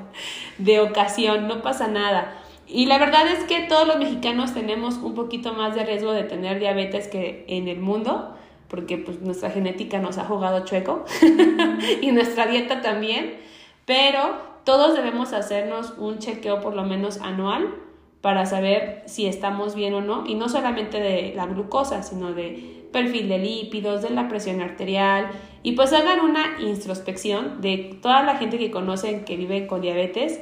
De 0.59 0.81
ocasión, 0.81 1.49
no 1.49 1.63
pasa 1.63 1.89
nada. 1.89 2.37
Y 2.67 2.87
la 2.87 2.99
verdad 2.99 3.27
es 3.29 3.45
que 3.45 3.61
todos 3.61 3.87
los 3.87 3.99
mexicanos 3.99 4.53
tenemos 4.53 4.97
un 4.99 5.15
poquito 5.15 5.55
más 5.55 5.75
de 5.75 5.85
riesgo 5.85 6.13
de 6.13 6.25
tener 6.25 6.61
diabetes 6.61 7.09
que 7.09 7.45
en 7.49 7.67
el 7.67 7.81
mundo, 7.81 8.37
porque 8.69 8.99
pues 8.99 9.21
nuestra 9.23 9.51
genética 9.51 9.99
nos 9.99 10.19
ha 10.19 10.25
jugado 10.25 10.65
chueco 10.65 11.05
y 12.03 12.13
nuestra 12.13 12.47
dieta 12.47 12.83
también, 12.83 13.39
pero 13.87 14.37
todos 14.65 14.95
debemos 14.95 15.33
hacernos 15.33 15.95
un 15.99 16.19
chequeo 16.19 16.61
por 16.61 16.75
lo 16.75 16.85
menos 16.85 17.21
anual 17.23 17.75
para 18.21 18.45
saber 18.47 19.03
si 19.07 19.27
estamos 19.27 19.75
bien 19.75 19.95
o 19.95 20.01
no, 20.01 20.27
y 20.27 20.35
no 20.35 20.49
solamente 20.49 21.01
de 21.01 21.33
la 21.35 21.47
glucosa, 21.47 22.03
sino 22.03 22.33
de 22.33 22.87
perfil 22.93 23.29
de 23.29 23.39
lípidos, 23.39 24.03
de 24.03 24.11
la 24.11 24.29
presión 24.29 24.61
arterial, 24.61 25.31
y 25.63 25.73
pues 25.73 25.93
hagan 25.93 26.21
una 26.21 26.61
introspección 26.61 27.61
de 27.61 27.99
toda 28.03 28.23
la 28.23 28.37
gente 28.37 28.59
que 28.59 28.71
conocen 28.71 29.25
que 29.25 29.37
vive 29.37 29.67
con 29.67 29.81
diabetes, 29.81 30.41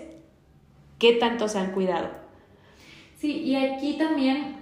qué 0.98 1.12
tanto 1.14 1.46
se 1.48 1.58
han 1.58 1.72
cuidado. 1.72 2.08
Sí, 3.16 3.42
y 3.42 3.56
aquí 3.56 3.96
también 3.98 4.56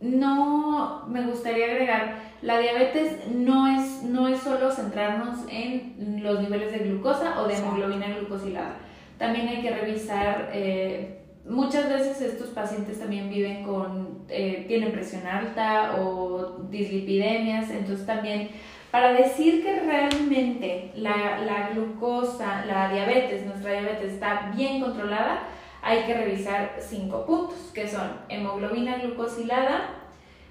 no 0.00 1.06
me 1.08 1.26
gustaría 1.26 1.66
agregar, 1.66 2.28
la 2.40 2.58
diabetes 2.58 3.28
no 3.34 3.66
es, 3.66 4.02
no 4.04 4.28
es 4.28 4.38
solo 4.40 4.70
centrarnos 4.70 5.40
en 5.50 6.22
los 6.22 6.40
niveles 6.40 6.70
de 6.70 6.78
glucosa 6.78 7.42
o 7.42 7.48
de 7.48 7.56
hemoglobina 7.56 8.06
glucosilada. 8.08 8.76
También 9.18 9.48
hay 9.48 9.60
que 9.60 9.70
revisar 9.70 10.50
eh, 10.52 11.17
muchas 11.48 11.88
veces 11.88 12.20
estos 12.20 12.50
pacientes 12.50 12.98
también 12.98 13.30
viven 13.30 13.64
con, 13.64 14.24
eh, 14.28 14.64
tienen 14.68 14.92
presión 14.92 15.26
alta 15.26 15.96
o 15.98 16.58
dislipidemias, 16.70 17.70
entonces 17.70 18.06
también 18.06 18.50
para 18.90 19.12
decir 19.12 19.62
que 19.62 19.80
realmente 19.80 20.92
la, 20.94 21.38
la, 21.38 21.70
glucosa, 21.70 22.64
la 22.66 22.90
diabetes, 22.90 23.44
nuestra 23.44 23.72
diabetes 23.72 24.14
está 24.14 24.50
bien 24.54 24.80
controlada, 24.80 25.42
hay 25.82 26.04
que 26.04 26.14
revisar 26.14 26.76
cinco 26.80 27.24
puntos, 27.26 27.70
que 27.74 27.86
son 27.86 28.10
hemoglobina 28.28 28.98
glucosilada, 28.98 29.90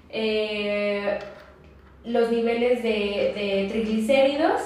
eh, 0.08 1.18
los 2.04 2.30
niveles 2.30 2.82
de, 2.82 3.32
de 3.34 3.66
triglicéridos, 3.70 4.62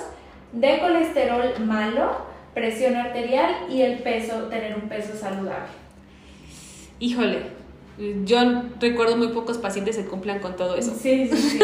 de 0.53 0.79
colesterol 0.79 1.59
malo, 1.61 2.27
presión 2.55 2.95
arterial 2.97 3.55
y 3.71 3.81
el 3.81 3.99
peso, 4.01 4.49
tener 4.49 4.77
un 4.77 4.89
peso 4.89 5.17
saludable. 5.17 5.82
Híjole, 7.03 7.41
yo 8.25 8.39
recuerdo 8.79 9.17
muy 9.17 9.29
pocos 9.29 9.59
pacientes 9.59 9.97
que 9.97 10.05
cumplan 10.05 10.39
con 10.39 10.55
todo 10.55 10.77
eso. 10.77 10.95
Sí, 10.95 11.29
sí, 11.29 11.37
sí. 11.37 11.59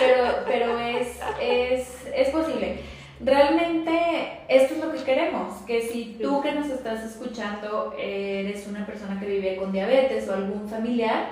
pero 0.00 0.22
pero 0.46 0.78
es, 0.78 1.18
es, 1.42 1.88
es 2.14 2.28
posible. 2.28 2.78
Realmente 3.18 4.42
esto 4.48 4.74
es 4.74 4.84
lo 4.84 4.92
que 4.92 5.02
queremos, 5.02 5.62
que 5.66 5.82
si 5.82 6.16
tú 6.22 6.40
que 6.42 6.52
nos 6.52 6.68
estás 6.68 7.02
escuchando 7.02 7.96
eres 7.98 8.68
una 8.68 8.86
persona 8.86 9.18
que 9.18 9.26
vive 9.26 9.56
con 9.56 9.72
diabetes 9.72 10.28
o 10.28 10.34
algún 10.34 10.68
familiar, 10.68 11.30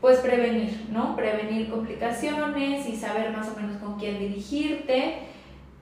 pues 0.00 0.20
prevenir, 0.20 0.86
¿no? 0.90 1.14
Prevenir 1.16 1.68
complicaciones 1.68 2.88
y 2.88 2.96
saber 2.96 3.30
más 3.30 3.46
o 3.50 3.60
menos 3.60 3.76
con 3.76 3.98
quién 3.98 4.18
dirigirte 4.18 5.16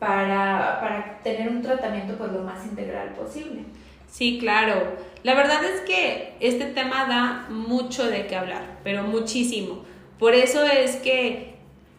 para, 0.01 0.81
para 0.81 1.21
tener 1.23 1.49
un 1.49 1.63
tratamiento 1.63 2.17
pues 2.19 2.33
lo 2.33 2.43
más 2.43 2.67
integral 2.67 3.11
posible. 3.11 3.67
Sí, 4.13 4.37
claro. 4.39 4.99
La 5.23 5.35
verdad 5.35 5.65
es 5.65 5.81
que 5.81 6.35
este 6.41 6.67
tema 6.67 7.07
da 7.07 7.47
mucho 7.49 8.07
de 8.07 8.27
qué 8.27 8.37
hablar, 8.37 8.81
pero 8.85 9.05
muchísimo. 9.05 9.85
Por 10.19 10.35
eso 10.35 10.67
es 10.67 10.97
que 10.97 11.55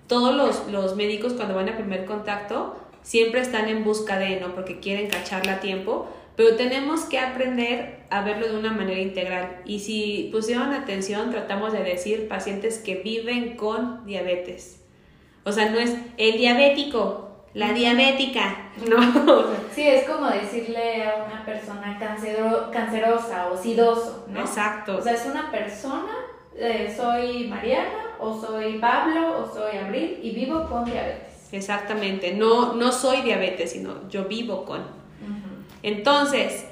todos 0.07 0.36
los, 0.36 0.72
los 0.72 0.95
médicos 0.95 1.34
cuando 1.34 1.55
van 1.55 1.70
a 1.70 1.76
primer 1.76 2.05
contacto 2.05 2.78
siempre 3.01 3.41
están 3.41 3.68
en 3.68 3.84
busca 3.84 4.20
de, 4.20 4.39
¿no? 4.39 4.53
Porque 4.53 4.80
quieren 4.80 5.09
cacharla 5.09 5.53
a 5.53 5.59
tiempo, 5.59 6.07
pero 6.36 6.55
tenemos 6.55 7.01
que 7.05 7.18
aprender 7.18 8.03
a 8.11 8.22
verlo 8.22 8.47
de 8.47 8.59
una 8.59 8.72
manera 8.72 9.01
integral. 9.01 9.61
Y 9.66 9.80
si 9.80 10.30
pusieron 10.32 10.72
atención, 10.72 11.32
tratamos 11.32 11.74
de 11.74 11.84
decir 11.84 12.28
pacientes 12.28 12.78
que 12.78 12.97
viven 12.97 13.57
con 13.57 14.05
diabetes. 14.05 14.84
O 15.45 15.51
sea, 15.51 15.72
no 15.72 15.80
es 15.80 15.95
el 16.18 16.38
diabético, 16.38 17.22
la 17.54 17.72
diabética, 17.74 18.70
no. 18.89 19.45
Sí, 19.74 19.88
es 19.88 20.08
como 20.08 20.28
decirle 20.28 21.04
a 21.04 21.26
una 21.26 21.45
persona 21.45 21.97
cancero, 21.99 22.70
cancerosa 22.72 23.49
o 23.51 23.58
sidoso, 23.58 24.26
¿no? 24.28 24.41
Exacto. 24.41 24.97
O 24.97 25.01
sea, 25.01 25.14
es 25.14 25.26
una 25.26 25.51
persona, 25.51 26.14
eh, 26.56 26.93
soy 26.95 27.47
Mariana, 27.47 28.16
o 28.20 28.39
soy 28.39 28.80
Pablo, 28.80 29.43
o 29.43 29.54
soy 29.54 29.78
Abril, 29.78 30.20
y 30.22 30.32
vivo 30.32 30.68
con 30.68 30.86
diabetes. 30.86 31.49
Exactamente, 31.51 32.34
no, 32.34 32.74
no 32.74 32.91
soy 32.91 33.22
diabetes, 33.22 33.72
sino 33.72 34.10
yo 34.10 34.26
vivo 34.26 34.66
con. 34.66 35.04
Entonces, 35.84 36.66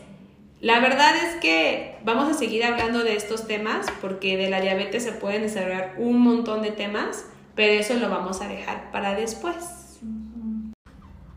la 0.61 0.79
verdad 0.79 1.13
es 1.17 1.35
que 1.41 1.97
vamos 2.03 2.29
a 2.29 2.33
seguir 2.33 2.63
hablando 2.63 3.03
de 3.03 3.15
estos 3.15 3.45
temas 3.45 3.87
porque 3.99 4.37
de 4.37 4.49
la 4.49 4.61
diabetes 4.61 5.03
se 5.03 5.11
pueden 5.11 5.41
desarrollar 5.41 5.95
un 5.97 6.21
montón 6.21 6.61
de 6.61 6.71
temas, 6.71 7.25
pero 7.55 7.73
eso 7.73 7.95
lo 7.95 8.09
vamos 8.09 8.41
a 8.41 8.47
dejar 8.47 8.89
para 8.91 9.13
después. 9.13 9.80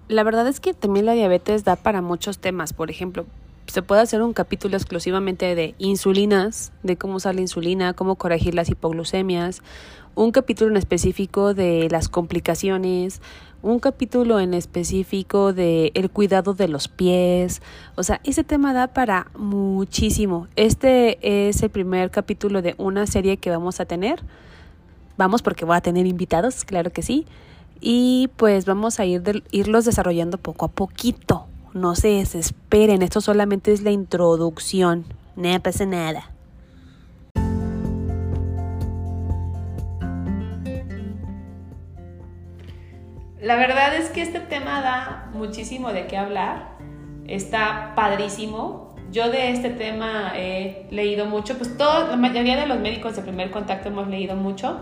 La 0.09 0.23
verdad 0.23 0.47
es 0.47 0.61
que 0.61 0.75
también 0.75 1.07
la 1.07 1.13
diabetes 1.13 1.65
da 1.65 1.77
para 1.77 2.03
muchos 2.03 2.39
temas, 2.39 2.73
por 2.75 2.91
ejemplo, 2.91 3.25
se 3.67 3.83
puede 3.83 4.03
hacer 4.03 4.23
un 4.23 4.35
capítulo 4.35 4.77
exclusivamente 4.77 5.55
de 5.55 5.75
insulinas, 5.79 6.73
de 6.83 6.97
cómo 6.97 7.15
usar 7.17 7.35
la 7.35 7.41
insulina, 7.41 7.95
cómo 7.95 8.17
corregir 8.17 8.55
las 8.55 8.69
hipoglucemias, 8.69 9.63
un 10.15 10.31
capítulo 10.31 10.71
en 10.71 10.77
específico 10.77 11.55
de 11.55 11.89
las 11.91 12.09
complicaciones, 12.09 13.23
un 13.63 13.81
capítulo 13.81 14.41
en 14.41 14.53
específico 14.53 15.55
de 15.55 15.91
el 15.95 16.11
cuidado 16.11 16.53
de 16.53 16.69
los 16.69 16.89
pies. 16.89 17.63
O 17.97 18.03
sea, 18.03 18.21
ese 18.23 18.45
tema 18.45 18.75
da 18.75 18.89
para 18.89 19.29
muchísimo. 19.37 20.49
Este 20.55 21.49
es 21.49 21.63
el 21.63 21.71
primer 21.71 22.11
capítulo 22.11 22.61
de 22.61 22.75
una 22.77 23.07
serie 23.07 23.39
que 23.39 23.51
vamos 23.51 23.81
a 23.81 23.87
tener. 23.87 24.23
Vamos 25.17 25.41
porque 25.41 25.65
voy 25.65 25.77
a 25.77 25.81
tener 25.81 26.07
invitados, 26.07 26.65
claro 26.65 26.91
que 26.91 27.03
sí. 27.03 27.27
Y 27.81 28.31
pues 28.37 28.65
vamos 28.65 29.01
a 29.01 29.05
ir 29.05 29.43
irlos 29.51 29.85
desarrollando 29.85 30.39
poco 30.39 30.67
a 30.67 30.69
poquito. 30.69 31.47
No 31.73 31.95
se 31.97 32.09
desesperen, 32.09 33.03
esto 33.03 33.21
solamente 33.21 33.73
es 33.73 33.83
la 33.83 33.91
introducción. 33.91 35.05
No 35.37 35.61
pasa 35.61 35.85
nada. 35.85 36.31
La 43.45 43.57
verdad 43.57 43.95
es 43.95 44.09
que 44.09 44.23
este 44.23 44.41
tema 44.41 44.81
da 44.81 45.31
muchísimo 45.35 45.93
de 45.93 46.07
qué 46.07 46.17
hablar. 46.17 46.79
Está 47.27 47.93
padrísimo. 47.95 48.95
Yo 49.13 49.29
de 49.31 49.51
este 49.51 49.69
tema 49.69 50.33
he 50.35 50.87
leído 50.91 51.27
mucho, 51.27 51.59
pues 51.59 51.77
todo, 51.77 52.09
la 52.09 52.17
mayoría 52.17 52.57
de 52.57 52.67
los 52.67 52.79
médicos 52.79 53.17
de 53.17 53.23
primer 53.23 53.51
contacto 53.51 53.89
hemos 53.89 54.09
leído 54.09 54.35
mucho. 54.35 54.81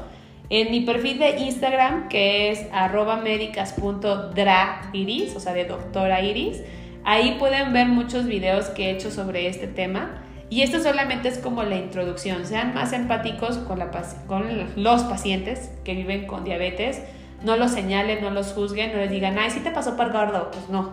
En 0.55 0.71
mi 0.71 0.81
perfil 0.81 1.19
de 1.19 1.39
Instagram, 1.39 2.09
que 2.09 2.51
es 2.51 2.67
arroba 2.73 3.23
o 3.25 5.41
sea, 5.41 5.55
de 5.55 5.65
doctora 5.65 6.21
iris, 6.21 6.61
ahí 7.05 7.37
pueden 7.39 7.73
ver 7.73 7.89
muchos 7.89 8.27
videos 8.27 8.67
que 8.67 8.91
he 8.91 8.91
hecho 8.91 9.11
sobre 9.11 9.49
este 9.49 9.67
tema. 9.67 10.23
Y 10.51 10.61
esto 10.61 10.83
solamente 10.83 11.31
es 11.31 11.39
como 11.39 11.63
la 11.63 11.77
introducción. 11.77 12.45
Sean 12.45 12.75
más 12.75 12.93
empáticos 12.93 13.57
con, 13.57 13.79
la, 13.79 13.91
con 14.27 14.45
los 14.77 15.05
pacientes 15.05 15.71
que 15.85 15.95
viven 15.95 16.27
con 16.27 16.45
diabetes 16.45 17.01
no 17.43 17.57
los 17.57 17.71
señalen, 17.71 18.23
no 18.23 18.29
los 18.29 18.53
juzguen, 18.53 18.93
no 18.93 18.99
les 18.99 19.11
digan, 19.11 19.39
ay, 19.39 19.51
sí 19.51 19.61
te 19.61 19.71
pasó 19.71 19.97
por 19.97 20.13
gordo, 20.13 20.51
pues 20.51 20.69
no. 20.69 20.93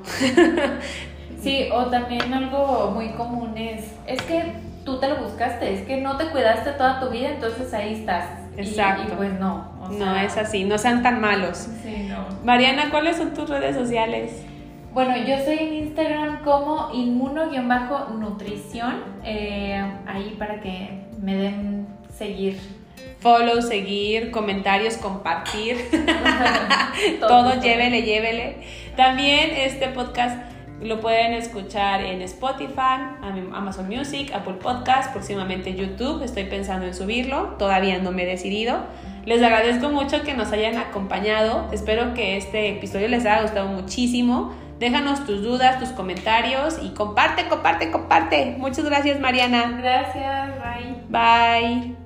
sí, 1.41 1.67
o 1.73 1.87
también 1.87 2.33
algo 2.33 2.91
muy 2.95 3.09
común 3.09 3.57
es, 3.57 3.93
es 4.07 4.21
que 4.21 4.53
tú 4.85 5.01
te 5.01 5.09
lo 5.09 5.17
buscaste, 5.17 5.73
es 5.73 5.81
que 5.81 5.97
no 5.97 6.15
te 6.15 6.29
cuidaste 6.29 6.71
toda 6.71 7.01
tu 7.01 7.09
vida, 7.09 7.29
entonces 7.29 7.73
ahí 7.73 7.95
estás. 7.95 8.48
Exacto. 8.57 9.13
Y, 9.13 9.15
pues 9.15 9.39
no. 9.39 9.89
no 9.91 10.15
es 10.15 10.37
así, 10.37 10.63
no 10.63 10.77
sean 10.77 11.03
tan 11.03 11.19
malos. 11.21 11.67
Sí, 11.83 12.07
no. 12.09 12.25
Mariana, 12.43 12.89
¿cuáles 12.91 13.17
son 13.17 13.33
tus 13.33 13.49
redes 13.49 13.75
sociales? 13.75 14.43
Bueno, 14.93 15.17
yo 15.17 15.35
estoy 15.35 15.57
en 15.59 15.73
Instagram 15.85 16.43
como 16.43 16.89
inmuno-nutrición, 16.93 19.03
eh, 19.23 19.81
ahí 20.07 20.35
para 20.37 20.61
que 20.61 21.03
me 21.21 21.35
den 21.35 21.87
seguir 22.11 22.57
follow, 23.19 23.61
seguir, 23.61 24.31
comentarios, 24.31 24.97
compartir. 24.97 25.77
Todo, 27.19 27.61
llévele, 27.61 28.01
llévele. 28.01 28.57
También 28.95 29.51
este 29.51 29.89
podcast 29.89 30.37
lo 30.81 30.99
pueden 30.99 31.33
escuchar 31.33 32.01
en 32.01 32.21
Spotify, 32.21 32.99
Amazon 33.53 33.87
Music, 33.87 34.31
Apple 34.33 34.55
Podcast, 34.55 35.11
próximamente 35.11 35.75
YouTube. 35.75 36.23
Estoy 36.23 36.45
pensando 36.45 36.85
en 36.85 36.93
subirlo, 36.93 37.55
todavía 37.57 37.99
no 37.99 38.11
me 38.11 38.23
he 38.23 38.25
decidido. 38.25 38.77
Les 39.25 39.43
agradezco 39.43 39.89
mucho 39.89 40.23
que 40.23 40.33
nos 40.33 40.51
hayan 40.51 40.77
acompañado. 40.77 41.67
Espero 41.71 42.13
que 42.13 42.37
este 42.37 42.69
episodio 42.69 43.07
les 43.07 43.25
haya 43.25 43.41
gustado 43.41 43.67
muchísimo. 43.67 44.53
Déjanos 44.79 45.25
tus 45.25 45.43
dudas, 45.43 45.77
tus 45.79 45.89
comentarios 45.89 46.79
y 46.81 46.89
comparte, 46.89 47.47
comparte, 47.49 47.91
comparte. 47.91 48.55
Muchas 48.57 48.85
gracias, 48.85 49.19
Mariana. 49.19 49.77
Gracias, 49.81 50.51
bye. 51.09 51.89
Bye. 51.89 51.98